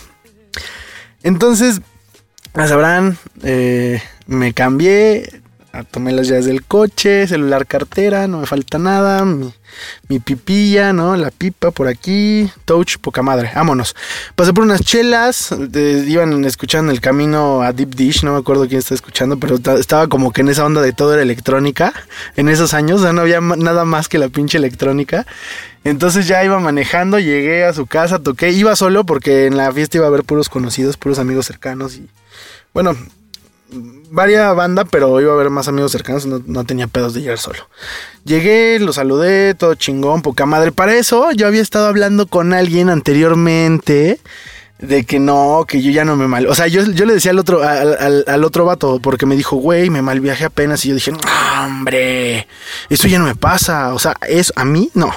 Entonces, 1.22 1.82
ya 2.56 2.68
sabrán, 2.68 3.20
eh, 3.44 4.02
me 4.26 4.54
cambié, 4.54 5.41
tomé 5.92 6.12
las 6.12 6.28
llaves 6.28 6.46
del 6.46 6.66
coche, 6.66 7.28
celular, 7.28 7.66
cartera, 7.66 8.28
no 8.28 8.40
me 8.40 8.46
falta 8.46 8.78
nada, 8.78 9.24
mi, 9.26 10.20
pipilla, 10.20 10.92
¿no? 10.92 11.16
La 11.16 11.32
pipa 11.32 11.72
por 11.72 11.88
aquí, 11.88 12.52
touch, 12.66 12.98
poca 12.98 13.22
madre, 13.22 13.52
vámonos. 13.56 13.96
Pasé 14.36 14.54
por 14.54 14.66
unas 14.66 14.82
chelas, 14.82 15.56
iban 16.08 16.44
escuchando 16.44 16.92
el 16.92 17.00
camino 17.00 17.62
a 17.62 17.72
Deep 17.72 17.96
Dish, 17.96 18.24
no 18.24 18.34
me 18.34 18.40
acuerdo 18.40 18.68
quién 18.68 18.80
está 18.80 18.94
escuchando, 18.94 19.38
pero 19.38 19.56
estaba 19.80 20.08
como 20.08 20.34
que 20.34 20.42
en 20.42 20.50
esa 20.50 20.66
onda 20.66 20.82
de 20.82 20.92
todo 20.92 21.14
era 21.14 21.22
electrónica, 21.22 21.94
en 22.36 22.50
esos 22.50 22.74
años, 22.74 23.02
no 23.02 23.22
había 23.22 23.40
nada 23.40 23.86
más 23.86 24.10
que 24.10 24.18
la 24.18 24.28
pinche 24.28 24.58
electrónica. 24.58 25.26
Entonces 25.84 26.28
ya 26.28 26.44
iba 26.44 26.60
manejando, 26.60 27.18
llegué 27.18 27.66
a 27.66 27.74
su 27.74 27.88
casa, 27.88 28.20
toqué, 28.20 28.52
iba 28.52 28.76
solo 28.76 29.04
porque 29.04 29.48
en 29.48 29.58
la 29.58 29.72
fiesta 29.72 29.98
iba 29.98 30.06
a 30.06 30.10
haber 30.10 30.24
puros 30.24 30.48
conocidos, 30.48 30.98
puros 30.98 31.18
amigos 31.18 31.48
cercanos 31.48 31.96
y 31.96 32.08
bueno, 32.74 32.96
varia 34.12 34.52
banda, 34.54 34.86
pero 34.86 35.20
iba 35.22 35.34
a 35.34 35.38
ver 35.38 35.50
más 35.50 35.68
amigos 35.68 35.92
cercanos, 35.92 36.26
no, 36.26 36.64
tenía 36.66 36.88
pedos 36.88 37.14
de 37.14 37.22
llegar 37.22 37.38
solo. 37.38 37.70
Llegué, 38.26 38.78
lo 38.80 38.94
saludé, 38.94 39.56
todo 39.56 39.76
chingón, 39.76 40.22
poca 40.22 40.46
madre. 40.46 40.72
Para 40.72 40.96
eso 40.96 41.32
yo 41.32 41.48
había 41.48 41.62
estado 41.62 41.88
hablando 41.88 42.28
con 42.28 42.54
alguien 42.54 42.90
anteriormente 42.90 44.20
de 44.80 45.06
que 45.06 45.20
no, 45.20 45.66
que 45.68 45.82
yo 45.82 45.92
ya 45.92 46.04
no 46.04 46.16
me 46.16 46.28
mal. 46.28 46.48
O 46.48 46.56
sea, 46.56 46.68
yo, 46.68 46.84
yo 46.84 47.06
le 47.06 47.14
decía 47.14 47.32
al 47.32 47.40
otro, 47.40 47.64
al, 47.64 48.26
al, 48.28 48.44
otro 48.44 48.66
vato, 48.66 49.00
porque 49.02 49.26
me 49.26 49.36
dijo, 49.36 49.56
güey, 49.56 49.90
me 49.90 50.02
mal 50.02 50.20
viaje 50.20 50.44
apenas. 50.44 50.84
Y 50.86 50.90
yo 50.90 50.96
dije, 50.96 51.12
no, 51.12 51.20
hombre, 51.64 52.48
eso 52.90 53.08
ya 53.08 53.18
no 53.18 53.26
me 53.26 53.36
pasa. 53.36 53.94
O 53.94 54.00
sea, 54.00 54.16
eso 54.28 54.52
a 54.56 54.66
mí 54.66 54.90
no. 54.94 55.12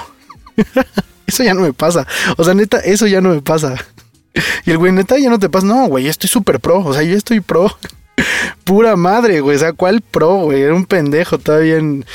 eso 1.27 1.43
ya 1.43 1.53
no 1.53 1.61
me 1.61 1.73
pasa. 1.73 2.07
O 2.37 2.43
sea, 2.43 2.53
neta, 2.53 2.79
eso 2.79 3.07
ya 3.07 3.21
no 3.21 3.29
me 3.29 3.41
pasa. 3.41 3.75
Y 4.65 4.71
el 4.71 4.77
güey, 4.77 4.91
neta, 4.91 5.17
ya 5.17 5.29
no 5.29 5.39
te 5.39 5.49
pasa. 5.49 5.65
No, 5.65 5.87
güey, 5.87 6.07
estoy 6.07 6.29
súper 6.29 6.59
pro. 6.59 6.79
O 6.79 6.93
sea, 6.93 7.03
yo 7.03 7.15
estoy 7.15 7.41
pro. 7.41 7.75
Pura 8.63 8.95
madre, 8.95 9.41
güey. 9.41 9.55
O 9.55 9.59
sea, 9.59 9.73
¿cuál 9.73 10.01
pro, 10.01 10.35
güey? 10.37 10.61
Era 10.61 10.73
un 10.73 10.85
pendejo 10.85 11.37
todavía 11.37 11.77
en, 11.77 12.05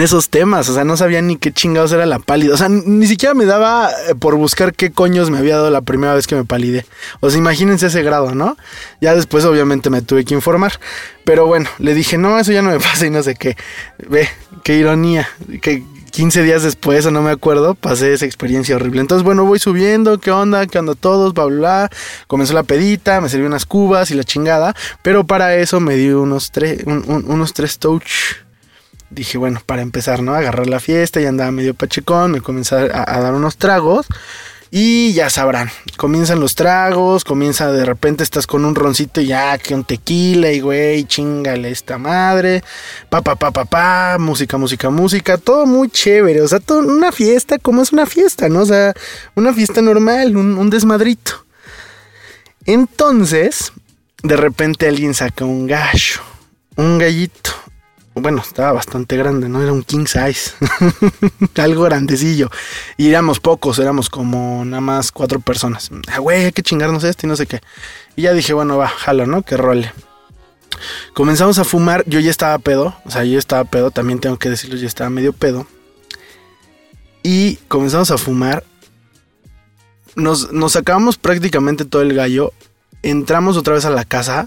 esos 0.00 0.30
temas, 0.30 0.68
o 0.70 0.74
sea, 0.74 0.84
no 0.84 0.96
sabía 0.96 1.20
ni 1.20 1.36
qué 1.36 1.52
chingados 1.52 1.92
era 1.92 2.06
la 2.06 2.18
pálida, 2.18 2.54
o 2.54 2.56
sea, 2.56 2.70
ni 2.70 3.06
siquiera 3.06 3.34
me 3.34 3.44
daba 3.44 3.90
eh, 4.08 4.14
por 4.14 4.34
buscar 4.34 4.72
qué 4.72 4.90
coños 4.90 5.28
me 5.28 5.36
había 5.36 5.56
dado 5.56 5.68
la 5.68 5.82
primera 5.82 6.14
vez 6.14 6.26
que 6.26 6.34
me 6.34 6.44
palidé. 6.44 6.86
O 7.20 7.28
sea, 7.28 7.38
imagínense 7.38 7.86
ese 7.88 8.02
grado, 8.02 8.34
¿no? 8.34 8.56
Ya 9.02 9.14
después 9.14 9.44
obviamente 9.44 9.90
me 9.90 10.00
tuve 10.00 10.24
que 10.24 10.32
informar, 10.32 10.80
pero 11.24 11.46
bueno, 11.46 11.68
le 11.78 11.92
dije, 11.92 12.16
no, 12.16 12.38
eso 12.38 12.50
ya 12.50 12.62
no 12.62 12.70
me 12.70 12.80
pasa 12.80 13.06
y 13.06 13.10
no 13.10 13.22
sé 13.22 13.34
qué. 13.34 13.56
Ve, 14.08 14.28
qué 14.62 14.76
ironía, 14.76 15.28
que 15.60 15.82
15 16.14 16.44
días 16.44 16.62
después, 16.62 17.04
o 17.06 17.10
no 17.10 17.22
me 17.22 17.32
acuerdo, 17.32 17.74
pasé 17.74 18.12
esa 18.12 18.24
experiencia 18.24 18.76
horrible. 18.76 19.00
Entonces, 19.00 19.24
bueno, 19.24 19.44
voy 19.44 19.58
subiendo, 19.58 20.20
¿qué 20.20 20.30
onda? 20.30 20.64
¿Qué 20.68 20.78
onda 20.78 20.94
todos? 20.94 21.34
Bla, 21.34 21.46
bla, 21.46 21.58
bla. 21.58 21.90
Comenzó 22.28 22.54
la 22.54 22.62
pedita, 22.62 23.20
me 23.20 23.28
serví 23.28 23.44
unas 23.44 23.66
cubas 23.66 24.12
y 24.12 24.14
la 24.14 24.22
chingada, 24.22 24.76
pero 25.02 25.24
para 25.24 25.56
eso 25.56 25.80
me 25.80 25.96
di 25.96 26.10
unos 26.10 26.52
tres, 26.52 26.84
unos 26.86 27.52
tres 27.52 27.80
touch 27.80 28.04
dije, 29.10 29.38
bueno, 29.38 29.60
para 29.64 29.82
empezar, 29.82 30.22
¿no? 30.22 30.34
Agarrar 30.34 30.68
la 30.68 30.80
fiesta, 30.80 31.20
y 31.20 31.26
andaba 31.26 31.50
medio 31.50 31.74
pachecón, 31.74 32.30
me 32.32 32.40
comencé 32.40 32.76
a, 32.76 33.20
dar 33.20 33.34
unos 33.34 33.56
tragos. 33.56 34.06
Y 34.76 35.12
ya 35.12 35.30
sabrán, 35.30 35.70
comienzan 35.96 36.40
los 36.40 36.56
tragos, 36.56 37.22
comienza 37.22 37.70
de 37.70 37.84
repente 37.84 38.24
estás 38.24 38.48
con 38.48 38.64
un 38.64 38.74
roncito 38.74 39.20
y 39.20 39.26
ya 39.26 39.56
que 39.56 39.72
un 39.72 39.84
tequila 39.84 40.50
y 40.50 40.58
güey, 40.58 41.04
chingale 41.04 41.70
esta 41.70 41.96
madre, 41.96 42.64
pa 43.08 43.22
pa 43.22 43.36
pa 43.36 43.52
pa 43.52 43.66
pa, 43.66 44.16
música, 44.18 44.58
música, 44.58 44.90
música, 44.90 45.38
todo 45.38 45.64
muy 45.64 45.90
chévere, 45.90 46.40
o 46.40 46.48
sea, 46.48 46.58
todo, 46.58 46.80
una 46.80 47.12
fiesta 47.12 47.60
como 47.60 47.82
es 47.82 47.92
una 47.92 48.04
fiesta, 48.04 48.48
¿no? 48.48 48.62
O 48.62 48.66
sea, 48.66 48.94
una 49.36 49.54
fiesta 49.54 49.80
normal, 49.80 50.36
un, 50.36 50.58
un 50.58 50.70
desmadrito. 50.70 51.46
Entonces, 52.66 53.70
de 54.24 54.36
repente 54.36 54.88
alguien 54.88 55.14
saca 55.14 55.44
un 55.44 55.68
gallo, 55.68 56.20
un 56.74 56.98
gallito, 56.98 57.52
bueno, 58.14 58.40
estaba 58.40 58.72
bastante 58.72 59.16
grande, 59.16 59.48
¿no? 59.48 59.60
Era 59.60 59.72
un 59.72 59.82
king 59.82 60.06
size. 60.06 60.52
Algo 61.56 61.82
grandecillo. 61.82 62.48
Y 62.96 63.08
éramos 63.08 63.40
pocos, 63.40 63.78
éramos 63.78 64.08
como 64.08 64.64
nada 64.64 64.80
más 64.80 65.10
cuatro 65.10 65.40
personas. 65.40 65.90
Ah, 66.08 66.18
güey, 66.18 66.44
hay 66.44 66.52
que 66.52 66.62
chingarnos 66.62 67.02
este 67.02 67.26
y 67.26 67.28
no 67.28 67.36
sé 67.36 67.46
qué. 67.46 67.60
Y 68.14 68.22
ya 68.22 68.32
dije, 68.32 68.52
bueno, 68.52 68.76
va, 68.76 68.88
jalo, 68.88 69.26
¿no? 69.26 69.42
Que 69.42 69.56
role. 69.56 69.92
Comenzamos 71.12 71.58
a 71.58 71.64
fumar, 71.64 72.04
yo 72.06 72.20
ya 72.20 72.30
estaba 72.30 72.58
pedo, 72.58 72.94
o 73.04 73.10
sea, 73.10 73.24
yo 73.24 73.38
estaba 73.38 73.64
pedo, 73.64 73.90
también 73.90 74.18
tengo 74.20 74.38
que 74.38 74.50
decirlo, 74.50 74.76
ya 74.76 74.86
estaba 74.86 75.10
medio 75.10 75.32
pedo. 75.32 75.66
Y 77.22 77.56
comenzamos 77.68 78.10
a 78.10 78.18
fumar. 78.18 78.64
Nos, 80.14 80.52
nos 80.52 80.78
prácticamente 81.20 81.84
todo 81.84 82.02
el 82.02 82.14
gallo. 82.14 82.52
Entramos 83.02 83.56
otra 83.56 83.74
vez 83.74 83.84
a 83.84 83.90
la 83.90 84.04
casa 84.04 84.46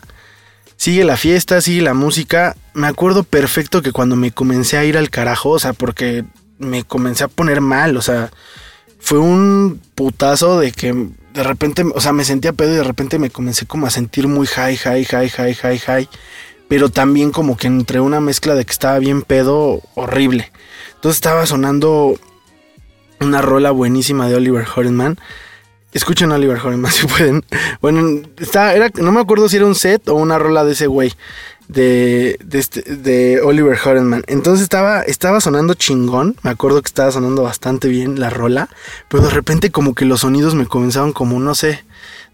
sigue 0.78 1.04
la 1.04 1.18
fiesta, 1.18 1.60
sigue 1.60 1.82
la 1.82 1.94
música. 1.94 2.56
Me 2.74 2.88
acuerdo 2.88 3.24
perfecto 3.24 3.82
que 3.82 3.92
cuando 3.92 4.16
me 4.16 4.32
comencé 4.32 4.78
a 4.78 4.86
ir 4.86 4.98
al 4.98 5.10
carajo, 5.10 5.50
o 5.50 5.60
sea, 5.60 5.74
porque 5.74 6.24
me 6.60 6.84
comencé 6.84 7.26
a 7.26 7.28
poner 7.28 7.62
mal, 7.62 7.98
o 7.98 8.02
sea, 8.02 8.32
fue 9.00 9.20
un 9.20 9.82
putazo 9.96 10.60
de 10.60 10.72
que 10.72 11.10
de 11.34 11.44
repente, 11.44 11.84
o 11.94 12.02
sea, 12.02 12.14
me 12.14 12.26
sentía 12.26 12.54
pedo 12.54 12.74
y 12.74 12.78
de 12.78 12.84
repente 12.84 13.20
me 13.20 13.30
comencé 13.30 13.66
como 13.66 13.86
a 13.86 13.92
sentir 13.92 14.28
muy 14.28 14.48
high, 14.48 14.76
high, 14.78 15.06
high, 15.06 15.30
high, 15.30 15.54
high, 15.54 15.80
high. 15.80 16.10
Pero 16.68 16.90
también 16.90 17.32
como 17.32 17.56
que 17.56 17.68
entre 17.68 18.02
una 18.02 18.20
mezcla 18.20 18.56
de 18.56 18.66
que 18.66 18.72
estaba 18.72 19.00
bien 19.00 19.22
pedo, 19.22 19.82
horrible. 19.96 20.52
Entonces 20.96 21.18
estaba 21.18 21.46
sonando 21.46 22.20
una 23.20 23.42
rola 23.42 23.72
buenísima 23.72 24.28
de 24.28 24.36
Oliver 24.36 24.66
Hornman 24.76 25.18
Escuchen 25.94 26.32
a 26.32 26.36
Oliver 26.36 26.60
más 26.78 26.96
si 26.96 27.08
pueden. 27.08 27.44
Bueno, 27.82 28.22
está, 28.38 28.74
era, 28.74 28.90
no 28.96 29.12
me 29.12 29.22
acuerdo 29.22 29.50
si 29.50 29.58
era 29.58 29.66
un 29.66 29.76
set 29.76 30.08
o 30.10 30.16
una 30.16 30.38
rola 30.38 30.64
de 30.64 30.74
ese 30.74 30.88
güey. 30.88 31.14
De, 31.68 32.40
de, 32.46 32.60
este, 32.60 32.82
de 32.82 33.42
Oliver 33.42 33.78
Horenman. 33.84 34.24
Entonces 34.28 34.64
estaba, 34.64 35.02
estaba 35.02 35.42
sonando 35.42 35.74
chingón. 35.74 36.38
Me 36.42 36.50
acuerdo 36.50 36.82
que 36.82 36.88
estaba 36.88 37.12
sonando 37.12 37.44
bastante 37.44 37.90
bien 37.90 38.20
la 38.20 38.30
rola. 38.30 38.70
Pero 39.10 39.24
de 39.24 39.32
repente 39.32 39.70
como 39.70 39.94
que 39.94 40.06
los 40.06 40.22
sonidos 40.22 40.56
me 40.56 40.66
comenzaron 40.66 41.12
como, 41.12 41.40
no 41.42 41.56
sé, 41.56 41.84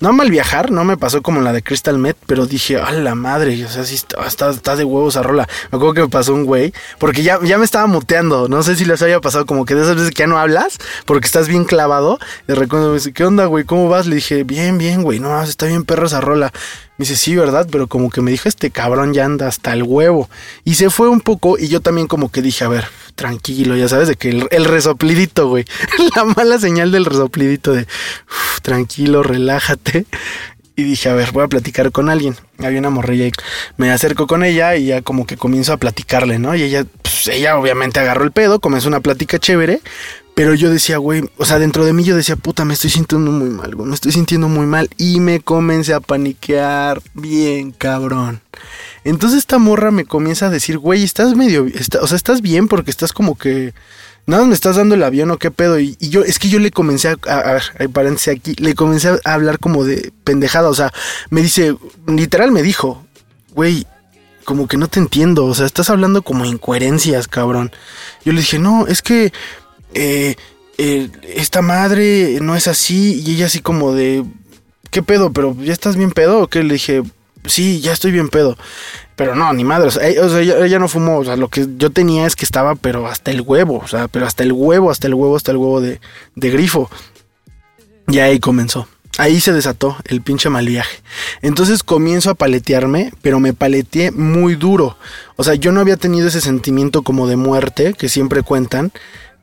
no 0.04 0.12
mal 0.12 0.30
viajar, 0.30 0.70
no 0.70 0.84
me 0.84 0.98
pasó 0.98 1.22
como 1.22 1.40
la 1.40 1.54
de 1.54 1.64
Crystal 1.64 1.98
Met, 1.98 2.18
pero 2.28 2.46
dije, 2.46 2.76
a 2.76 2.92
la 2.92 3.16
madre, 3.16 3.64
o 3.64 3.70
sea, 3.70 3.86
sí 3.86 3.96
está, 3.96 4.50
está, 4.50 4.76
de 4.76 4.84
huevos 4.84 5.16
a 5.16 5.24
rola. 5.24 5.48
Me 5.72 5.78
acuerdo 5.78 5.94
que 5.94 6.02
me 6.02 6.10
pasó 6.10 6.34
un 6.34 6.44
güey, 6.44 6.74
porque 7.00 7.24
ya, 7.24 7.40
ya 7.42 7.58
me 7.58 7.64
estaba 7.64 7.88
muteando, 7.88 8.50
no 8.50 8.64
sé 8.64 8.76
si 8.76 8.84
les 8.84 9.02
había 9.02 9.22
pasado 9.22 9.46
como 9.46 9.64
que 9.64 9.76
de 9.76 9.84
esas 9.84 9.96
veces 9.96 10.12
que 10.12 10.24
ya 10.24 10.28
no 10.28 10.38
hablas, 10.38 10.78
porque 11.06 11.26
estás 11.26 11.48
bien 11.48 11.64
clavado. 11.64 12.20
Y 12.50 12.52
recuerdo, 12.52 12.90
me 12.90 12.96
dice, 12.96 13.14
¿qué 13.14 13.24
onda, 13.24 13.46
güey? 13.46 13.64
¿Cómo 13.64 13.88
vas? 13.88 14.06
Le 14.06 14.16
dije, 14.18 14.44
bien, 14.44 14.78
bien, 14.78 15.04
güey, 15.04 15.22
no, 15.22 15.42
está 15.42 15.68
bien 15.68 15.86
perro 15.86 16.08
esa 16.08 16.20
rola. 16.20 16.52
Me 17.04 17.10
dice, 17.10 17.18
sí, 17.18 17.36
¿verdad? 17.36 17.68
Pero 17.70 17.88
como 17.88 18.10
que 18.10 18.22
me 18.22 18.32
dijo, 18.32 18.48
este 18.48 18.72
cabrón 18.72 19.14
ya 19.14 19.26
anda 19.26 19.46
hasta 19.46 19.74
el 19.74 19.84
huevo. 19.84 20.30
Y 20.64 20.76
se 20.76 20.90
fue 20.90 21.10
un 21.10 21.20
poco 21.20 21.60
y 21.60 21.68
yo 21.68 21.82
también 21.82 22.08
como 22.08 22.32
que 22.32 22.42
dije, 22.42 22.64
a 22.64 22.70
ver, 22.70 22.86
tranquilo, 23.16 23.76
ya 23.76 23.90
sabes, 23.90 24.08
de 24.08 24.16
que 24.16 24.30
el, 24.30 24.64
resoplidito, 24.64 25.50
güey. 25.50 25.66
La 26.16 26.24
mala 26.24 26.60
señal 26.60 26.94
del 26.94 27.04
resoplidito 27.04 27.74
de, 27.74 27.88
tranquilo, 28.62 29.22
relájate. 29.22 30.06
Y 30.78 30.84
dije, 30.84 31.10
a 31.10 31.14
ver, 31.14 31.34
voy 31.34 31.44
a 31.44 31.50
platicar 31.50 31.92
con 31.92 32.08
alguien. 32.08 32.38
Había 32.60 32.80
una 32.80 32.90
morrilla 32.90 33.28
y 33.28 33.34
me 33.76 33.92
acerco 33.92 34.26
con 34.26 34.46
ella 34.46 34.78
y 34.78 34.86
ya 34.86 35.02
como 35.02 35.28
que 35.28 35.36
comienzo 35.36 35.74
a 35.74 35.78
platicarle, 35.78 36.40
¿no? 36.40 36.56
Y 36.56 36.64
ella, 36.64 36.86
pues 37.02 37.28
ella 37.28 37.58
obviamente 37.58 38.00
agarró 38.00 38.24
el 38.24 38.32
pedo, 38.32 38.62
comenzó 38.62 38.88
una 38.88 39.02
plática 39.02 39.40
chévere, 39.40 39.82
pero 40.36 40.56
yo 40.56 40.72
decía, 40.72 40.98
güey, 40.98 41.30
o 41.38 41.46
sea, 41.46 41.60
dentro 41.60 41.86
de 41.86 41.94
mí 41.94 42.04
yo 42.04 42.16
decía, 42.16 42.36
puta, 42.36 42.66
me 42.66 42.74
estoy 42.74 42.90
sintiendo 42.90 43.32
muy 43.32 43.50
mal, 43.50 43.76
güey, 43.76 43.88
me 43.88 43.94
estoy 43.94 44.12
sintiendo 44.12 44.48
muy 44.48 44.66
mal. 44.66 44.90
Y 44.98 45.20
me 45.20 45.42
comencé 45.42 45.94
a 45.94 46.00
paniquear 46.00 47.02
bien, 47.14 47.72
cabrón. 47.72 48.42
Entonces 49.04 49.40
esta 49.40 49.60
morra 49.60 49.92
me 49.92 50.06
comienza 50.06 50.48
a 50.48 50.50
decir, 50.50 50.80
güey, 50.80 51.04
estás 51.04 51.36
medio, 51.36 51.68
o 52.02 52.08
sea, 52.08 52.16
estás 52.16 52.42
bien 52.42 52.68
porque 52.68 52.92
estás 52.92 53.14
como 53.14 53.38
que... 53.38 53.74
Nada, 54.26 54.46
me 54.46 54.54
estás 54.54 54.78
dando 54.78 54.96
el 54.96 55.04
avión 55.04 55.30
o 55.32 55.38
qué 55.38 55.52
pedo. 55.52 55.82
Y, 55.82 55.98
yo, 56.00 56.24
es 56.24 56.40
que 56.40 56.48
yo 56.48 56.58
le 56.58 56.72
comencé 56.72 57.10
a, 57.10 57.18
a, 57.28 57.88
paréntesis 57.90 58.30
aquí, 58.30 58.56
le 58.56 58.74
comencé 58.74 59.10
a 59.10 59.34
hablar 59.34 59.60
como 59.60 59.84
de 59.84 60.14
pendejada. 60.24 60.70
O 60.70 60.74
sea, 60.74 60.94
me 61.30 61.42
dice, 61.42 61.76
literal 62.08 62.54
me 62.54 62.64
dijo, 62.64 63.06
güey, 63.52 63.86
como 64.46 64.70
que 64.70 64.78
no 64.78 64.88
te 64.88 65.02
entiendo. 65.02 65.44
O 65.46 65.54
sea, 65.54 65.66
estás 65.66 65.90
hablando 65.90 66.22
como 66.22 66.46
incoherencias, 66.46 67.28
cabrón. 67.28 67.74
Yo 68.24 68.32
le 68.32 68.40
dije, 68.40 68.60
no, 68.60 68.88
es 68.88 69.02
que 69.02 69.34
eh, 69.94 70.36
eh, 70.78 71.10
esta 71.36 71.62
madre 71.62 72.40
no 72.42 72.56
es 72.56 72.68
así. 72.68 73.22
Y 73.26 73.36
ella 73.36 73.48
así 73.48 73.60
como 73.60 73.94
de, 73.94 74.24
¿qué 74.90 75.04
pedo? 75.04 75.32
¿Pero 75.32 75.56
ya 75.62 75.74
estás 75.74 75.96
bien 75.96 76.12
pedo? 76.12 76.42
¿O 76.42 76.48
qué? 76.48 76.64
Le 76.64 76.74
dije, 76.74 77.04
sí, 77.46 77.82
ya 77.82 77.94
estoy 77.94 78.12
bien 78.12 78.30
pedo. 78.30 78.58
Pero 79.16 79.36
no, 79.36 79.54
ni 79.54 79.64
madre. 79.64 79.88
O 79.88 79.92
sea, 79.92 80.08
ella, 80.08 80.80
no 80.80 80.88
fumó. 80.88 81.20
O 81.20 81.26
sea, 81.26 81.36
lo 81.36 81.50
que 81.50 81.68
yo 81.78 81.92
tenía 81.92 82.26
es 82.26 82.36
que 82.36 82.46
estaba, 82.46 82.76
pero 82.76 83.08
hasta 83.08 83.32
el 83.32 83.42
huevo. 83.42 83.82
O 83.84 83.88
sea, 83.88 84.08
pero 84.08 84.26
hasta 84.26 84.44
el 84.44 84.54
huevo, 84.54 84.90
hasta 84.90 85.08
el 85.08 85.14
huevo, 85.14 85.36
hasta 85.36 85.52
el 85.52 85.58
huevo 85.58 85.82
de, 85.82 86.00
grifo. 86.36 86.90
Y 88.08 88.20
ahí 88.20 88.40
comenzó. 88.40 88.88
Ahí 89.20 89.40
se 89.40 89.54
desató 89.54 89.96
el 90.06 90.22
pinche 90.22 90.50
mal. 90.50 90.68
Entonces 91.44 91.84
comienzo 91.84 92.32
a 92.32 92.34
paletearme, 92.34 93.14
pero 93.22 93.40
me 93.40 93.54
paleteé 93.54 94.10
muy 94.10 94.56
duro. 94.56 94.98
O 95.36 95.44
sea, 95.44 95.54
yo 95.54 95.72
no 95.72 95.82
había 95.82 95.98
tenido 95.98 96.28
ese 96.28 96.42
sentimiento 96.42 97.04
como 97.04 97.28
de 97.28 97.36
muerte 97.36 97.94
que 97.94 98.10
siempre 98.10 98.42
cuentan 98.42 98.92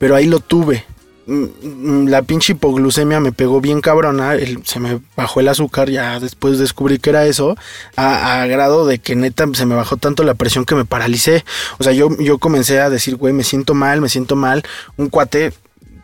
pero 0.00 0.16
ahí 0.16 0.24
lo 0.24 0.40
tuve. 0.40 0.86
Mm, 1.26 1.44
mm, 1.62 2.08
la 2.08 2.22
pinche 2.22 2.54
hipoglucemia 2.54 3.20
me 3.20 3.32
pegó 3.32 3.60
bien 3.60 3.82
cabrona, 3.82 4.34
se 4.64 4.80
me 4.80 4.98
bajó 5.14 5.40
el 5.40 5.48
azúcar, 5.48 5.90
ya 5.90 6.18
después 6.18 6.58
descubrí 6.58 6.98
que 6.98 7.10
era 7.10 7.26
eso, 7.26 7.54
a, 7.96 8.46
grado 8.46 8.86
de 8.86 8.98
que 8.98 9.14
neta 9.14 9.46
se 9.52 9.66
me 9.66 9.74
bajó 9.74 9.98
tanto 9.98 10.24
la 10.24 10.32
presión 10.32 10.64
que 10.64 10.74
me 10.74 10.86
paralicé. 10.86 11.44
O 11.78 11.84
sea, 11.84 11.92
yo, 11.92 12.08
yo 12.18 12.38
comencé 12.38 12.80
a 12.80 12.88
decir, 12.88 13.16
güey, 13.16 13.34
me 13.34 13.44
siento 13.44 13.74
mal, 13.74 14.00
me 14.00 14.08
siento 14.08 14.36
mal. 14.36 14.62
Un 14.96 15.10
cuate, 15.10 15.52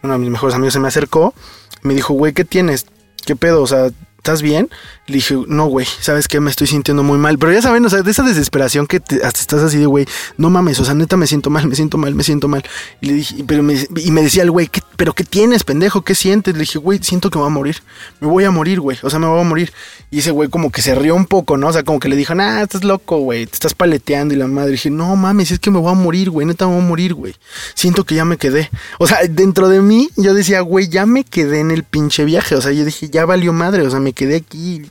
uno 0.02 0.12
de 0.12 0.18
mis 0.18 0.30
mejores 0.30 0.54
amigos 0.54 0.74
se 0.74 0.80
me 0.80 0.88
acercó, 0.88 1.32
me 1.80 1.94
dijo, 1.94 2.12
güey, 2.12 2.34
¿qué 2.34 2.44
tienes? 2.44 2.84
¿Qué 3.24 3.34
pedo? 3.34 3.62
O 3.62 3.66
sea, 3.66 3.88
¿estás 4.26 4.42
bien? 4.42 4.68
Le 5.06 5.14
dije, 5.14 5.36
no, 5.46 5.66
güey, 5.66 5.86
¿sabes 6.00 6.26
qué? 6.26 6.40
Me 6.40 6.50
estoy 6.50 6.66
sintiendo 6.66 7.04
muy 7.04 7.16
mal. 7.16 7.38
Pero 7.38 7.52
ya 7.52 7.62
saben, 7.62 7.84
o 7.84 7.88
sea, 7.88 8.02
de 8.02 8.10
esa 8.10 8.24
desesperación 8.24 8.88
que 8.88 8.96
hasta 8.96 9.40
estás 9.40 9.62
así 9.62 9.78
de, 9.78 9.86
güey, 9.86 10.04
no 10.36 10.50
mames, 10.50 10.80
o 10.80 10.84
sea, 10.84 10.94
neta 10.94 11.16
me 11.16 11.28
siento 11.28 11.48
mal, 11.48 11.68
me 11.68 11.76
siento 11.76 11.96
mal, 11.96 12.12
me 12.12 12.24
siento 12.24 12.48
mal. 12.48 12.64
Y 13.00 13.06
le 13.06 13.12
dije, 13.12 13.44
pero 13.46 13.62
me, 13.62 13.74
y 13.74 14.10
me 14.10 14.22
decía 14.22 14.42
el 14.42 14.50
güey, 14.50 14.68
¿pero 14.96 15.12
qué 15.12 15.22
tienes, 15.22 15.62
pendejo? 15.62 16.02
¿Qué 16.02 16.16
sientes? 16.16 16.54
Le 16.54 16.60
dije, 16.60 16.78
güey, 16.78 16.98
siento 17.04 17.30
que 17.30 17.38
voy 17.38 17.46
a 17.46 17.50
morir. 17.50 17.76
Me 18.18 18.26
voy 18.26 18.42
a 18.42 18.50
morir, 18.50 18.80
güey. 18.80 18.98
O 19.04 19.08
sea, 19.08 19.20
me 19.20 19.28
voy 19.28 19.40
a 19.40 19.44
morir. 19.44 19.72
Y 20.10 20.18
ese 20.18 20.32
güey 20.32 20.48
como 20.48 20.72
que 20.72 20.82
se 20.82 20.96
rió 20.96 21.14
un 21.14 21.26
poco, 21.26 21.56
¿no? 21.56 21.68
O 21.68 21.72
sea, 21.72 21.84
como 21.84 22.00
que 22.00 22.08
le 22.08 22.16
dijo, 22.16 22.34
nah, 22.34 22.62
estás 22.62 22.82
loco, 22.82 23.18
güey, 23.18 23.46
te 23.46 23.52
estás 23.52 23.74
paleteando. 23.74 24.34
Y 24.34 24.38
la 24.38 24.48
madre 24.48 24.72
dije, 24.72 24.90
no 24.90 25.14
mames, 25.14 25.52
es 25.52 25.60
que 25.60 25.70
me 25.70 25.78
voy 25.78 25.92
a 25.92 25.94
morir, 25.94 26.30
güey, 26.30 26.48
neta 26.48 26.66
me 26.66 26.74
voy 26.74 26.82
a 26.82 26.86
morir, 26.88 27.14
güey. 27.14 27.36
Siento 27.74 28.02
que 28.02 28.16
ya 28.16 28.24
me 28.24 28.38
quedé. 28.38 28.70
O 28.98 29.06
sea, 29.06 29.20
dentro 29.30 29.68
de 29.68 29.80
mí 29.82 30.10
yo 30.16 30.34
decía, 30.34 30.62
güey, 30.62 30.88
ya 30.88 31.06
me 31.06 31.22
quedé 31.22 31.60
en 31.60 31.70
el 31.70 31.84
pinche 31.84 32.24
viaje. 32.24 32.56
O 32.56 32.60
sea, 32.60 32.72
yo 32.72 32.84
dije, 32.84 33.08
ya 33.08 33.24
valió 33.24 33.52
madre, 33.52 33.82
o 33.82 33.90
sea, 33.90 34.00
me 34.00 34.15
quedé 34.16 34.36
aquí 34.36 34.82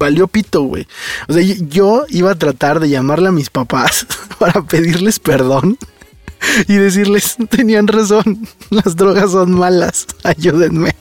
valió 0.00 0.26
pito, 0.26 0.62
güey. 0.62 0.88
O 1.28 1.32
sea, 1.32 1.42
yo 1.42 2.04
iba 2.08 2.32
a 2.32 2.38
tratar 2.38 2.80
de 2.80 2.88
llamarle 2.88 3.28
a 3.28 3.32
mis 3.32 3.50
papás 3.50 4.06
para 4.38 4.62
pedirles 4.62 5.20
perdón 5.20 5.78
y 6.66 6.74
decirles, 6.74 7.36
tenían 7.50 7.86
razón, 7.86 8.48
las 8.70 8.96
drogas 8.96 9.32
son 9.32 9.52
malas, 9.52 10.06
ayúdenme. 10.24 10.94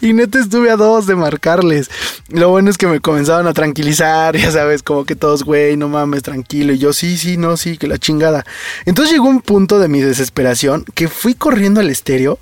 Y 0.00 0.14
neta 0.14 0.40
estuve 0.40 0.68
a 0.70 0.76
dos 0.76 1.06
de 1.06 1.14
marcarles. 1.14 1.88
Lo 2.28 2.48
bueno 2.48 2.70
es 2.70 2.76
que 2.76 2.88
me 2.88 2.98
comenzaban 2.98 3.46
a 3.46 3.52
tranquilizar, 3.52 4.36
ya 4.36 4.50
sabes, 4.50 4.82
como 4.82 5.04
que 5.04 5.14
todos, 5.14 5.44
güey, 5.44 5.76
no 5.76 5.88
mames, 5.88 6.24
tranquilo. 6.24 6.72
Y 6.72 6.78
yo, 6.78 6.92
sí, 6.92 7.16
sí, 7.16 7.36
no, 7.36 7.56
sí, 7.56 7.78
que 7.78 7.86
la 7.86 7.98
chingada. 7.98 8.44
Entonces 8.84 9.12
llegó 9.12 9.28
un 9.28 9.40
punto 9.40 9.78
de 9.78 9.86
mi 9.86 10.00
desesperación 10.00 10.84
que 10.94 11.06
fui 11.06 11.34
corriendo 11.34 11.78
al 11.78 11.88
estéreo, 11.90 12.40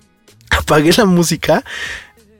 apagué 0.50 0.90
la 0.96 1.04
música 1.04 1.64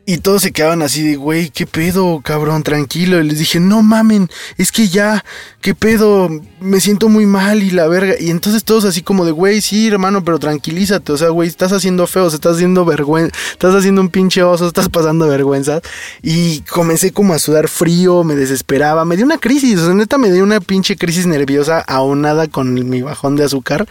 y 0.08 0.16
todos 0.16 0.40
se 0.40 0.52
quedaban 0.52 0.80
así 0.80 1.02
de, 1.02 1.16
güey, 1.16 1.50
¿qué 1.50 1.66
pedo, 1.66 2.22
cabrón? 2.24 2.62
Tranquilo. 2.62 3.20
Y 3.20 3.24
les 3.24 3.40
dije, 3.40 3.60
no 3.60 3.82
mamen, 3.82 4.30
es 4.56 4.72
que 4.72 4.88
ya, 4.88 5.22
¿qué 5.60 5.74
pedo? 5.74 6.30
Me 6.60 6.80
siento 6.80 7.10
muy 7.10 7.26
mal 7.26 7.62
y 7.62 7.68
la 7.68 7.86
verga. 7.88 8.14
Y 8.18 8.30
entonces 8.30 8.64
todos 8.64 8.86
así 8.86 9.02
como 9.02 9.26
de, 9.26 9.32
güey, 9.32 9.60
sí, 9.60 9.86
hermano, 9.86 10.24
pero 10.24 10.38
tranquilízate. 10.38 11.12
O 11.12 11.18
sea, 11.18 11.28
güey, 11.28 11.46
estás 11.46 11.72
haciendo 11.72 12.06
feo, 12.06 12.26
estás 12.26 12.56
haciendo 12.56 12.86
vergüenza, 12.86 13.36
estás 13.52 13.74
haciendo 13.74 14.00
un 14.00 14.08
pinche 14.08 14.42
oso, 14.42 14.66
estás 14.66 14.88
pasando 14.88 15.28
vergüenza. 15.28 15.82
Y 16.22 16.62
comencé 16.62 17.12
como 17.12 17.34
a 17.34 17.38
sudar 17.38 17.68
frío, 17.68 18.24
me 18.24 18.34
desesperaba, 18.34 19.04
me 19.04 19.14
dio 19.14 19.26
una 19.26 19.36
crisis. 19.36 19.78
O 19.78 19.84
sea, 19.84 19.94
neta, 19.94 20.16
me 20.16 20.32
dio 20.32 20.42
una 20.42 20.60
pinche 20.60 20.96
crisis 20.96 21.26
nerviosa 21.26 21.80
aunada 21.80 22.48
con 22.48 22.72
mi 22.72 23.02
bajón 23.02 23.36
de 23.36 23.44
azúcar 23.44 23.86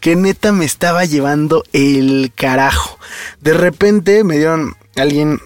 que 0.00 0.16
neta 0.16 0.50
me 0.50 0.64
estaba 0.64 1.04
llevando 1.04 1.62
el 1.72 2.32
carajo. 2.34 2.98
De 3.40 3.54
repente 3.54 4.24
me 4.24 4.36
dieron 4.36 4.74
alguien 4.96 5.38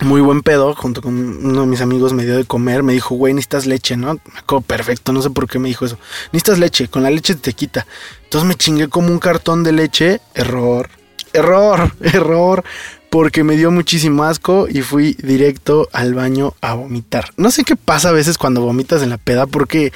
muy 0.00 0.20
buen 0.20 0.42
pedo, 0.42 0.74
junto 0.74 1.00
con 1.00 1.14
uno 1.44 1.62
de 1.62 1.66
mis 1.66 1.80
amigos 1.80 2.12
me 2.12 2.24
dio 2.24 2.36
de 2.36 2.44
comer, 2.44 2.82
me 2.82 2.92
dijo, 2.92 3.14
güey, 3.14 3.32
necesitas 3.34 3.66
leche, 3.66 3.96
¿no? 3.96 4.14
Me 4.14 4.38
acuerdo 4.38 4.62
perfecto, 4.62 5.12
no 5.12 5.22
sé 5.22 5.30
por 5.30 5.48
qué 5.48 5.58
me 5.58 5.68
dijo 5.68 5.86
eso. 5.86 5.98
Necesitas 6.32 6.58
leche, 6.58 6.88
con 6.88 7.02
la 7.02 7.10
leche 7.10 7.34
te 7.34 7.52
quita. 7.52 7.86
Entonces 8.24 8.46
me 8.46 8.54
chingué 8.54 8.88
como 8.88 9.08
un 9.08 9.18
cartón 9.18 9.64
de 9.64 9.72
leche, 9.72 10.20
error, 10.34 10.90
error, 11.32 11.92
error, 12.00 12.64
porque 13.10 13.44
me 13.44 13.56
dio 13.56 13.70
muchísimo 13.70 14.24
asco 14.24 14.66
y 14.68 14.82
fui 14.82 15.14
directo 15.14 15.88
al 15.92 16.12
baño 16.12 16.54
a 16.60 16.74
vomitar. 16.74 17.32
No 17.36 17.50
sé 17.50 17.64
qué 17.64 17.76
pasa 17.76 18.10
a 18.10 18.12
veces 18.12 18.36
cuando 18.36 18.60
vomitas 18.60 19.02
en 19.02 19.10
la 19.10 19.18
peda, 19.18 19.46
porque 19.46 19.92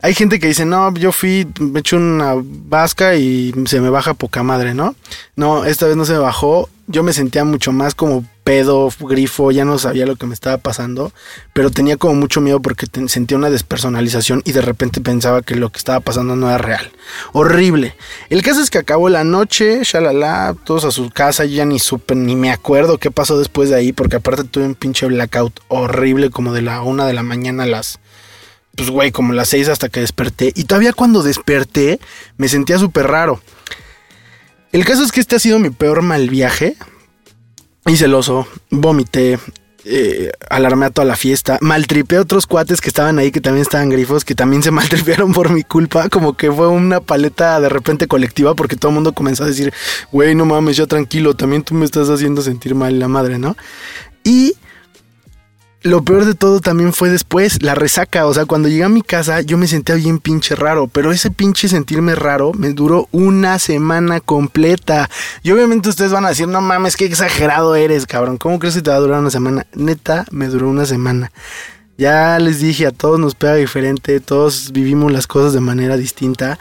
hay 0.00 0.14
gente 0.14 0.40
que 0.40 0.48
dice, 0.48 0.64
no, 0.64 0.92
yo 0.94 1.12
fui, 1.12 1.46
me 1.60 1.80
eché 1.80 1.96
una 1.96 2.34
vasca 2.36 3.14
y 3.14 3.54
se 3.66 3.80
me 3.80 3.90
baja 3.90 4.14
poca 4.14 4.42
madre, 4.42 4.74
¿no? 4.74 4.96
No, 5.36 5.64
esta 5.64 5.86
vez 5.86 5.96
no 5.96 6.04
se 6.04 6.14
me 6.14 6.18
bajó, 6.18 6.68
yo 6.86 7.02
me 7.02 7.12
sentía 7.12 7.44
mucho 7.44 7.70
más 7.70 7.94
como 7.94 8.24
pedo, 8.44 8.90
grifo, 9.00 9.50
ya 9.50 9.64
no 9.64 9.78
sabía 9.78 10.06
lo 10.06 10.16
que 10.16 10.26
me 10.26 10.34
estaba 10.34 10.58
pasando, 10.58 11.12
pero 11.54 11.70
tenía 11.70 11.96
como 11.96 12.14
mucho 12.14 12.40
miedo 12.40 12.60
porque 12.60 12.86
sentía 13.08 13.38
una 13.38 13.50
despersonalización 13.50 14.42
y 14.44 14.52
de 14.52 14.60
repente 14.60 15.00
pensaba 15.00 15.42
que 15.42 15.56
lo 15.56 15.70
que 15.70 15.78
estaba 15.78 16.00
pasando 16.00 16.36
no 16.36 16.48
era 16.48 16.58
real. 16.58 16.92
Horrible. 17.32 17.96
El 18.28 18.42
caso 18.42 18.60
es 18.60 18.70
que 18.70 18.78
acabó 18.78 19.08
la 19.08 19.24
noche, 19.24 19.80
shalala, 19.82 20.54
todos 20.64 20.84
a 20.84 20.90
su 20.90 21.10
casa, 21.10 21.46
ya 21.46 21.64
ni 21.64 21.78
supe, 21.78 22.14
ni 22.14 22.36
me 22.36 22.52
acuerdo 22.52 22.98
qué 22.98 23.10
pasó 23.10 23.38
después 23.38 23.70
de 23.70 23.76
ahí, 23.76 23.92
porque 23.92 24.16
aparte 24.16 24.44
tuve 24.44 24.64
un 24.64 24.74
pinche 24.74 25.06
blackout 25.06 25.60
horrible 25.68 26.30
como 26.30 26.52
de 26.52 26.62
la 26.62 26.82
una 26.82 27.06
de 27.06 27.14
la 27.14 27.22
mañana 27.22 27.64
a 27.64 27.66
las 27.66 27.98
pues 28.76 28.90
güey, 28.90 29.12
como 29.12 29.32
las 29.32 29.48
seis 29.48 29.68
hasta 29.68 29.88
que 29.88 30.00
desperté. 30.00 30.52
Y 30.54 30.64
todavía 30.64 30.92
cuando 30.92 31.22
desperté 31.22 32.00
me 32.36 32.48
sentía 32.48 32.78
súper 32.78 33.06
raro. 33.06 33.40
El 34.72 34.84
caso 34.84 35.04
es 35.04 35.12
que 35.12 35.20
este 35.20 35.36
ha 35.36 35.38
sido 35.38 35.58
mi 35.60 35.70
peor 35.70 36.02
mal 36.02 36.28
viaje. 36.28 36.76
Hice 37.86 38.06
el 38.06 38.14
oso, 38.14 38.46
vomité, 38.70 39.38
eh, 39.84 40.32
alarmé 40.48 40.86
a 40.86 40.90
toda 40.90 41.04
la 41.04 41.16
fiesta, 41.16 41.58
maltripé 41.60 42.16
a 42.16 42.22
otros 42.22 42.46
cuates 42.46 42.80
que 42.80 42.88
estaban 42.88 43.18
ahí 43.18 43.30
que 43.30 43.42
también 43.42 43.60
estaban 43.60 43.90
grifos, 43.90 44.24
que 44.24 44.34
también 44.34 44.62
se 44.62 44.70
maltripearon 44.72 45.34
por 45.34 45.50
mi 45.50 45.62
culpa, 45.62 46.08
como 46.08 46.34
que 46.34 46.50
fue 46.50 46.68
una 46.68 47.00
paleta 47.00 47.60
de 47.60 47.68
repente 47.68 48.06
colectiva 48.06 48.54
porque 48.54 48.76
todo 48.76 48.88
el 48.88 48.94
mundo 48.94 49.12
comenzó 49.12 49.44
a 49.44 49.48
decir, 49.48 49.74
güey, 50.10 50.34
no 50.34 50.46
mames, 50.46 50.78
ya 50.78 50.86
tranquilo, 50.86 51.34
también 51.34 51.62
tú 51.62 51.74
me 51.74 51.84
estás 51.84 52.08
haciendo 52.08 52.40
sentir 52.40 52.74
mal 52.74 52.98
la 52.98 53.08
madre, 53.08 53.38
¿no? 53.38 53.54
Y 54.24 54.54
lo 55.84 56.02
peor 56.02 56.24
de 56.24 56.34
todo 56.34 56.60
también 56.60 56.94
fue 56.94 57.10
después, 57.10 57.62
la 57.62 57.74
resaca. 57.74 58.26
O 58.26 58.32
sea, 58.32 58.46
cuando 58.46 58.68
llegué 58.68 58.84
a 58.84 58.88
mi 58.88 59.02
casa 59.02 59.42
yo 59.42 59.58
me 59.58 59.66
sentía 59.66 59.94
bien 59.96 60.18
pinche 60.18 60.56
raro. 60.56 60.88
Pero 60.88 61.12
ese 61.12 61.30
pinche 61.30 61.68
sentirme 61.68 62.14
raro 62.14 62.52
me 62.54 62.70
duró 62.70 63.06
una 63.12 63.58
semana 63.58 64.20
completa. 64.20 65.10
Y 65.42 65.52
obviamente 65.52 65.90
ustedes 65.90 66.10
van 66.10 66.24
a 66.24 66.30
decir, 66.30 66.48
no 66.48 66.62
mames, 66.62 66.96
qué 66.96 67.04
exagerado 67.04 67.76
eres, 67.76 68.06
cabrón. 68.06 68.38
¿Cómo 68.38 68.58
crees 68.58 68.76
que 68.76 68.82
te 68.82 68.90
va 68.90 68.96
a 68.96 69.00
durar 69.00 69.20
una 69.20 69.30
semana? 69.30 69.66
Neta, 69.74 70.24
me 70.30 70.48
duró 70.48 70.70
una 70.70 70.86
semana. 70.86 71.30
Ya 71.98 72.38
les 72.38 72.60
dije, 72.60 72.86
a 72.86 72.90
todos 72.90 73.20
nos 73.20 73.34
pega 73.34 73.54
diferente, 73.54 74.18
todos 74.20 74.72
vivimos 74.72 75.12
las 75.12 75.26
cosas 75.26 75.52
de 75.52 75.60
manera 75.60 75.98
distinta. 75.98 76.58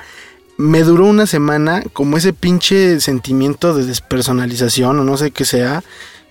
Me 0.57 0.83
duró 0.83 1.05
una 1.05 1.27
semana 1.27 1.81
como 1.93 2.17
ese 2.17 2.33
pinche 2.33 2.99
sentimiento 2.99 3.73
de 3.73 3.85
despersonalización 3.85 4.99
o 4.99 5.03
no 5.05 5.15
sé 5.15 5.31
qué 5.31 5.45
sea 5.45 5.81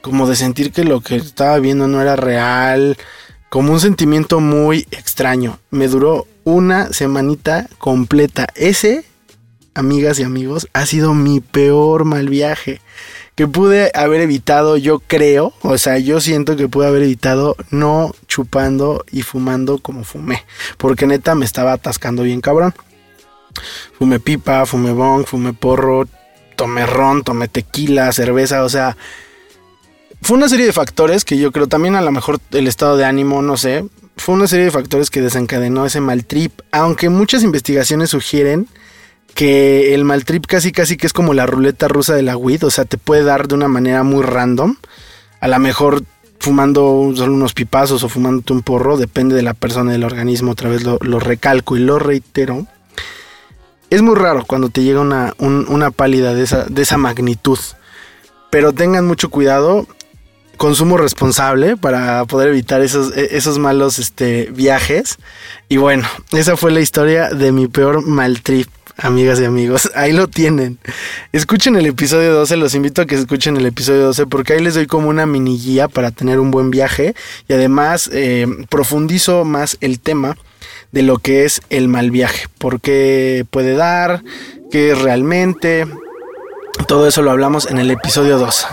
como 0.03 0.29
de 0.29 0.37
sentir 0.37 0.73
que 0.73 0.85
lo 0.85 1.01
que 1.01 1.17
estaba 1.17 1.59
viendo 1.59 1.88
no 1.88 2.03
era 2.03 2.17
real, 2.17 2.99
como 3.49 3.73
un 3.73 3.81
sentimiento 3.81 4.41
muy 4.41 4.87
extraño. 4.91 5.59
Me 5.71 5.88
duró 5.88 6.27
una 6.45 6.93
semanita 6.93 7.69
completa. 7.79 8.49
Ese, 8.55 9.05
amigas 9.75 10.19
y 10.19 10.25
amigos, 10.25 10.69
ha 10.73 10.85
sido 10.87 11.15
mi 11.15 11.41
peor 11.41 12.05
mal 12.05 12.29
viaje. 12.29 12.81
Que 13.35 13.47
pude 13.47 13.91
haber 13.95 14.21
evitado, 14.21 14.77
yo 14.77 14.99
creo, 14.99 15.55
o 15.62 15.79
sea, 15.79 15.99
yo 15.99 16.21
siento 16.21 16.57
que 16.57 16.69
pude 16.69 16.87
haber 16.87 17.03
evitado 17.03 17.57
no 17.71 18.15
chupando 18.27 19.05
y 19.11 19.23
fumando 19.23 19.79
como 19.79 20.05
fumé. 20.05 20.45
Porque 20.77 21.07
neta 21.07 21.35
me 21.35 21.47
estaba 21.47 21.73
atascando 21.73 22.25
bien 22.25 22.43
cabrón. 22.43 22.75
Fumé 23.99 24.21
pipa, 24.21 24.67
fumé 24.67 24.93
bong, 24.93 25.27
fumé 25.27 25.53
porro, 25.53 26.07
tomé 26.57 26.87
ron, 26.87 27.23
tomé 27.23 27.49
tequila, 27.49 28.12
cerveza, 28.12 28.65
o 28.65 28.69
sea, 28.69 28.97
fue 30.33 30.38
una 30.38 30.49
serie 30.49 30.64
de 30.64 30.73
factores 30.73 31.27
que 31.27 31.37
yo 31.37 31.53
creo 31.53 31.66
también 31.66 31.95
a 31.95 32.01
lo 32.01 32.11
mejor 32.11 32.40
el 32.53 32.66
estado 32.66 32.97
de 32.97 33.05
ánimo, 33.05 33.42
no 33.42 33.59
sé, 33.59 33.85
fue 34.16 34.35
una 34.35 34.47
serie 34.47 34.64
de 34.64 34.71
factores 34.71 35.11
que 35.11 35.21
desencadenó 35.21 35.85
ese 35.85 36.01
mal 36.01 36.25
trip, 36.25 36.59
aunque 36.71 37.11
muchas 37.11 37.42
investigaciones 37.42 38.09
sugieren 38.09 38.66
que 39.35 39.92
el 39.92 40.05
mal 40.05 40.25
trip 40.25 40.47
casi 40.47 40.73
casi 40.73 40.97
que 40.97 41.07
es 41.07 41.12
como 41.12 41.35
la 41.35 41.45
ruleta 41.45 41.87
rusa 41.87 42.14
de 42.14 42.23
la 42.23 42.38
weed, 42.38 42.64
o 42.64 42.71
sea, 42.71 42.87
te 42.87 42.97
puede 42.97 43.25
dar 43.25 43.47
de 43.47 43.57
una 43.57 43.68
manera 43.68 44.05
muy 44.05 44.23
random, 44.23 44.77
a 45.38 45.49
lo 45.49 45.59
mejor 45.59 46.03
fumando 46.38 47.12
solo 47.14 47.35
unos 47.35 47.53
pipazos 47.53 48.03
o 48.03 48.09
fumándote 48.09 48.55
un 48.55 48.62
porro, 48.62 48.97
depende 48.97 49.37
de 49.37 49.42
la 49.42 49.53
persona 49.53 49.92
del 49.92 50.03
organismo, 50.03 50.53
otra 50.53 50.71
vez 50.71 50.83
lo, 50.83 50.99
recalco 51.21 51.77
y 51.77 51.81
lo 51.81 51.99
reitero. 51.99 52.66
Es 53.90 54.01
muy 54.01 54.14
raro 54.14 54.47
cuando 54.47 54.71
te 54.71 54.83
llega 54.83 55.01
una, 55.01 55.35
una 55.38 55.90
pálida 55.90 56.33
de 56.33 56.45
esa, 56.45 56.64
de 56.64 56.81
esa 56.81 56.97
magnitud. 56.97 57.59
Pero 58.49 58.73
tengan 58.73 59.07
mucho 59.07 59.29
cuidado 59.29 59.87
consumo 60.62 60.96
responsable 60.96 61.77
para 61.77 62.25
poder 62.25 62.51
evitar 62.51 62.83
esos, 62.83 63.16
e, 63.16 63.37
esos 63.37 63.59
malos 63.59 63.98
este, 63.98 64.48
viajes. 64.53 65.18
Y 65.68 65.77
bueno, 65.79 66.07
esa 66.31 66.57
fue 66.57 66.70
la 66.70 66.79
historia 66.79 67.31
de 67.31 67.51
mi 67.51 67.66
peor 67.66 68.07
mal 68.07 68.42
trip. 68.42 68.68
Amigas 68.96 69.40
y 69.40 69.44
amigos, 69.44 69.90
ahí 69.96 70.12
lo 70.12 70.29
tienen. 70.29 70.79
Escuchen 71.33 71.75
el 71.75 71.87
episodio 71.87 72.33
12, 72.35 72.57
los 72.59 72.77
invito 72.77 73.03
a 73.03 73.07
que 73.07 73.16
escuchen 73.16 73.57
el 73.57 73.66
episodio 73.66 74.05
12 74.05 74.27
porque 74.27 74.53
ahí 74.53 74.62
les 74.62 74.75
doy 74.75 74.87
como 74.87 75.09
una 75.09 75.27
mini 75.27 75.59
guía 75.59 75.88
para 75.88 76.12
tener 76.12 76.38
un 76.38 76.53
buen 76.53 76.70
viaje 76.70 77.16
y 77.48 77.55
además 77.55 78.09
eh, 78.12 78.46
profundizo 78.68 79.44
más 79.44 79.79
el 79.81 79.98
tema 79.98 80.37
de 80.92 81.03
lo 81.03 81.18
que 81.18 81.44
es 81.44 81.61
el 81.70 81.88
mal 81.88 82.12
viaje, 82.12 82.46
por 82.59 82.81
qué 82.81 83.44
puede 83.51 83.75
dar, 83.75 84.22
qué 84.70 84.92
es 84.92 85.01
realmente, 85.01 85.88
todo 86.87 87.09
eso 87.09 87.22
lo 87.22 87.33
hablamos 87.33 87.66
en 87.66 87.79
el 87.79 87.90
episodio 87.90 88.38
2. 88.38 88.66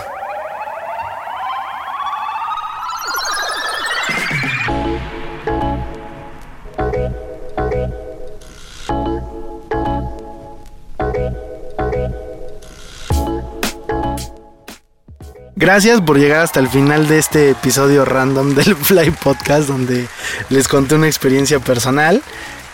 Gracias 15.60 16.00
por 16.00 16.18
llegar 16.18 16.40
hasta 16.40 16.58
el 16.58 16.68
final 16.68 17.06
de 17.06 17.18
este 17.18 17.50
episodio 17.50 18.06
random 18.06 18.54
del 18.54 18.74
Fly 18.82 19.10
Podcast 19.10 19.68
donde 19.68 20.08
les 20.48 20.66
conté 20.68 20.94
una 20.94 21.06
experiencia 21.06 21.60
personal. 21.60 22.22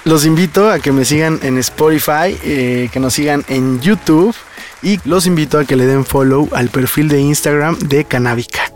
Los 0.04 0.24
invito 0.24 0.70
a 0.70 0.78
que 0.78 0.92
me 0.92 1.04
sigan 1.04 1.40
en 1.42 1.58
Spotify, 1.58 2.38
eh, 2.44 2.88
que 2.92 3.00
nos 3.00 3.14
sigan 3.14 3.44
en 3.48 3.80
YouTube 3.80 4.36
y 4.84 5.00
los 5.04 5.26
invito 5.26 5.58
a 5.58 5.64
que 5.64 5.74
le 5.74 5.84
den 5.84 6.04
follow 6.04 6.48
al 6.52 6.68
perfil 6.68 7.08
de 7.08 7.18
Instagram 7.18 7.76
de 7.80 8.04
Canábica. 8.04 8.72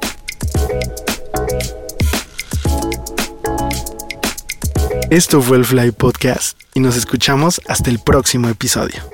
Esto 5.08 5.40
fue 5.40 5.56
el 5.56 5.64
Fly 5.64 5.92
Podcast 5.92 6.58
y 6.74 6.80
nos 6.80 6.96
escuchamos 6.96 7.60
hasta 7.68 7.90
el 7.90 8.00
próximo 8.00 8.48
episodio. 8.48 9.04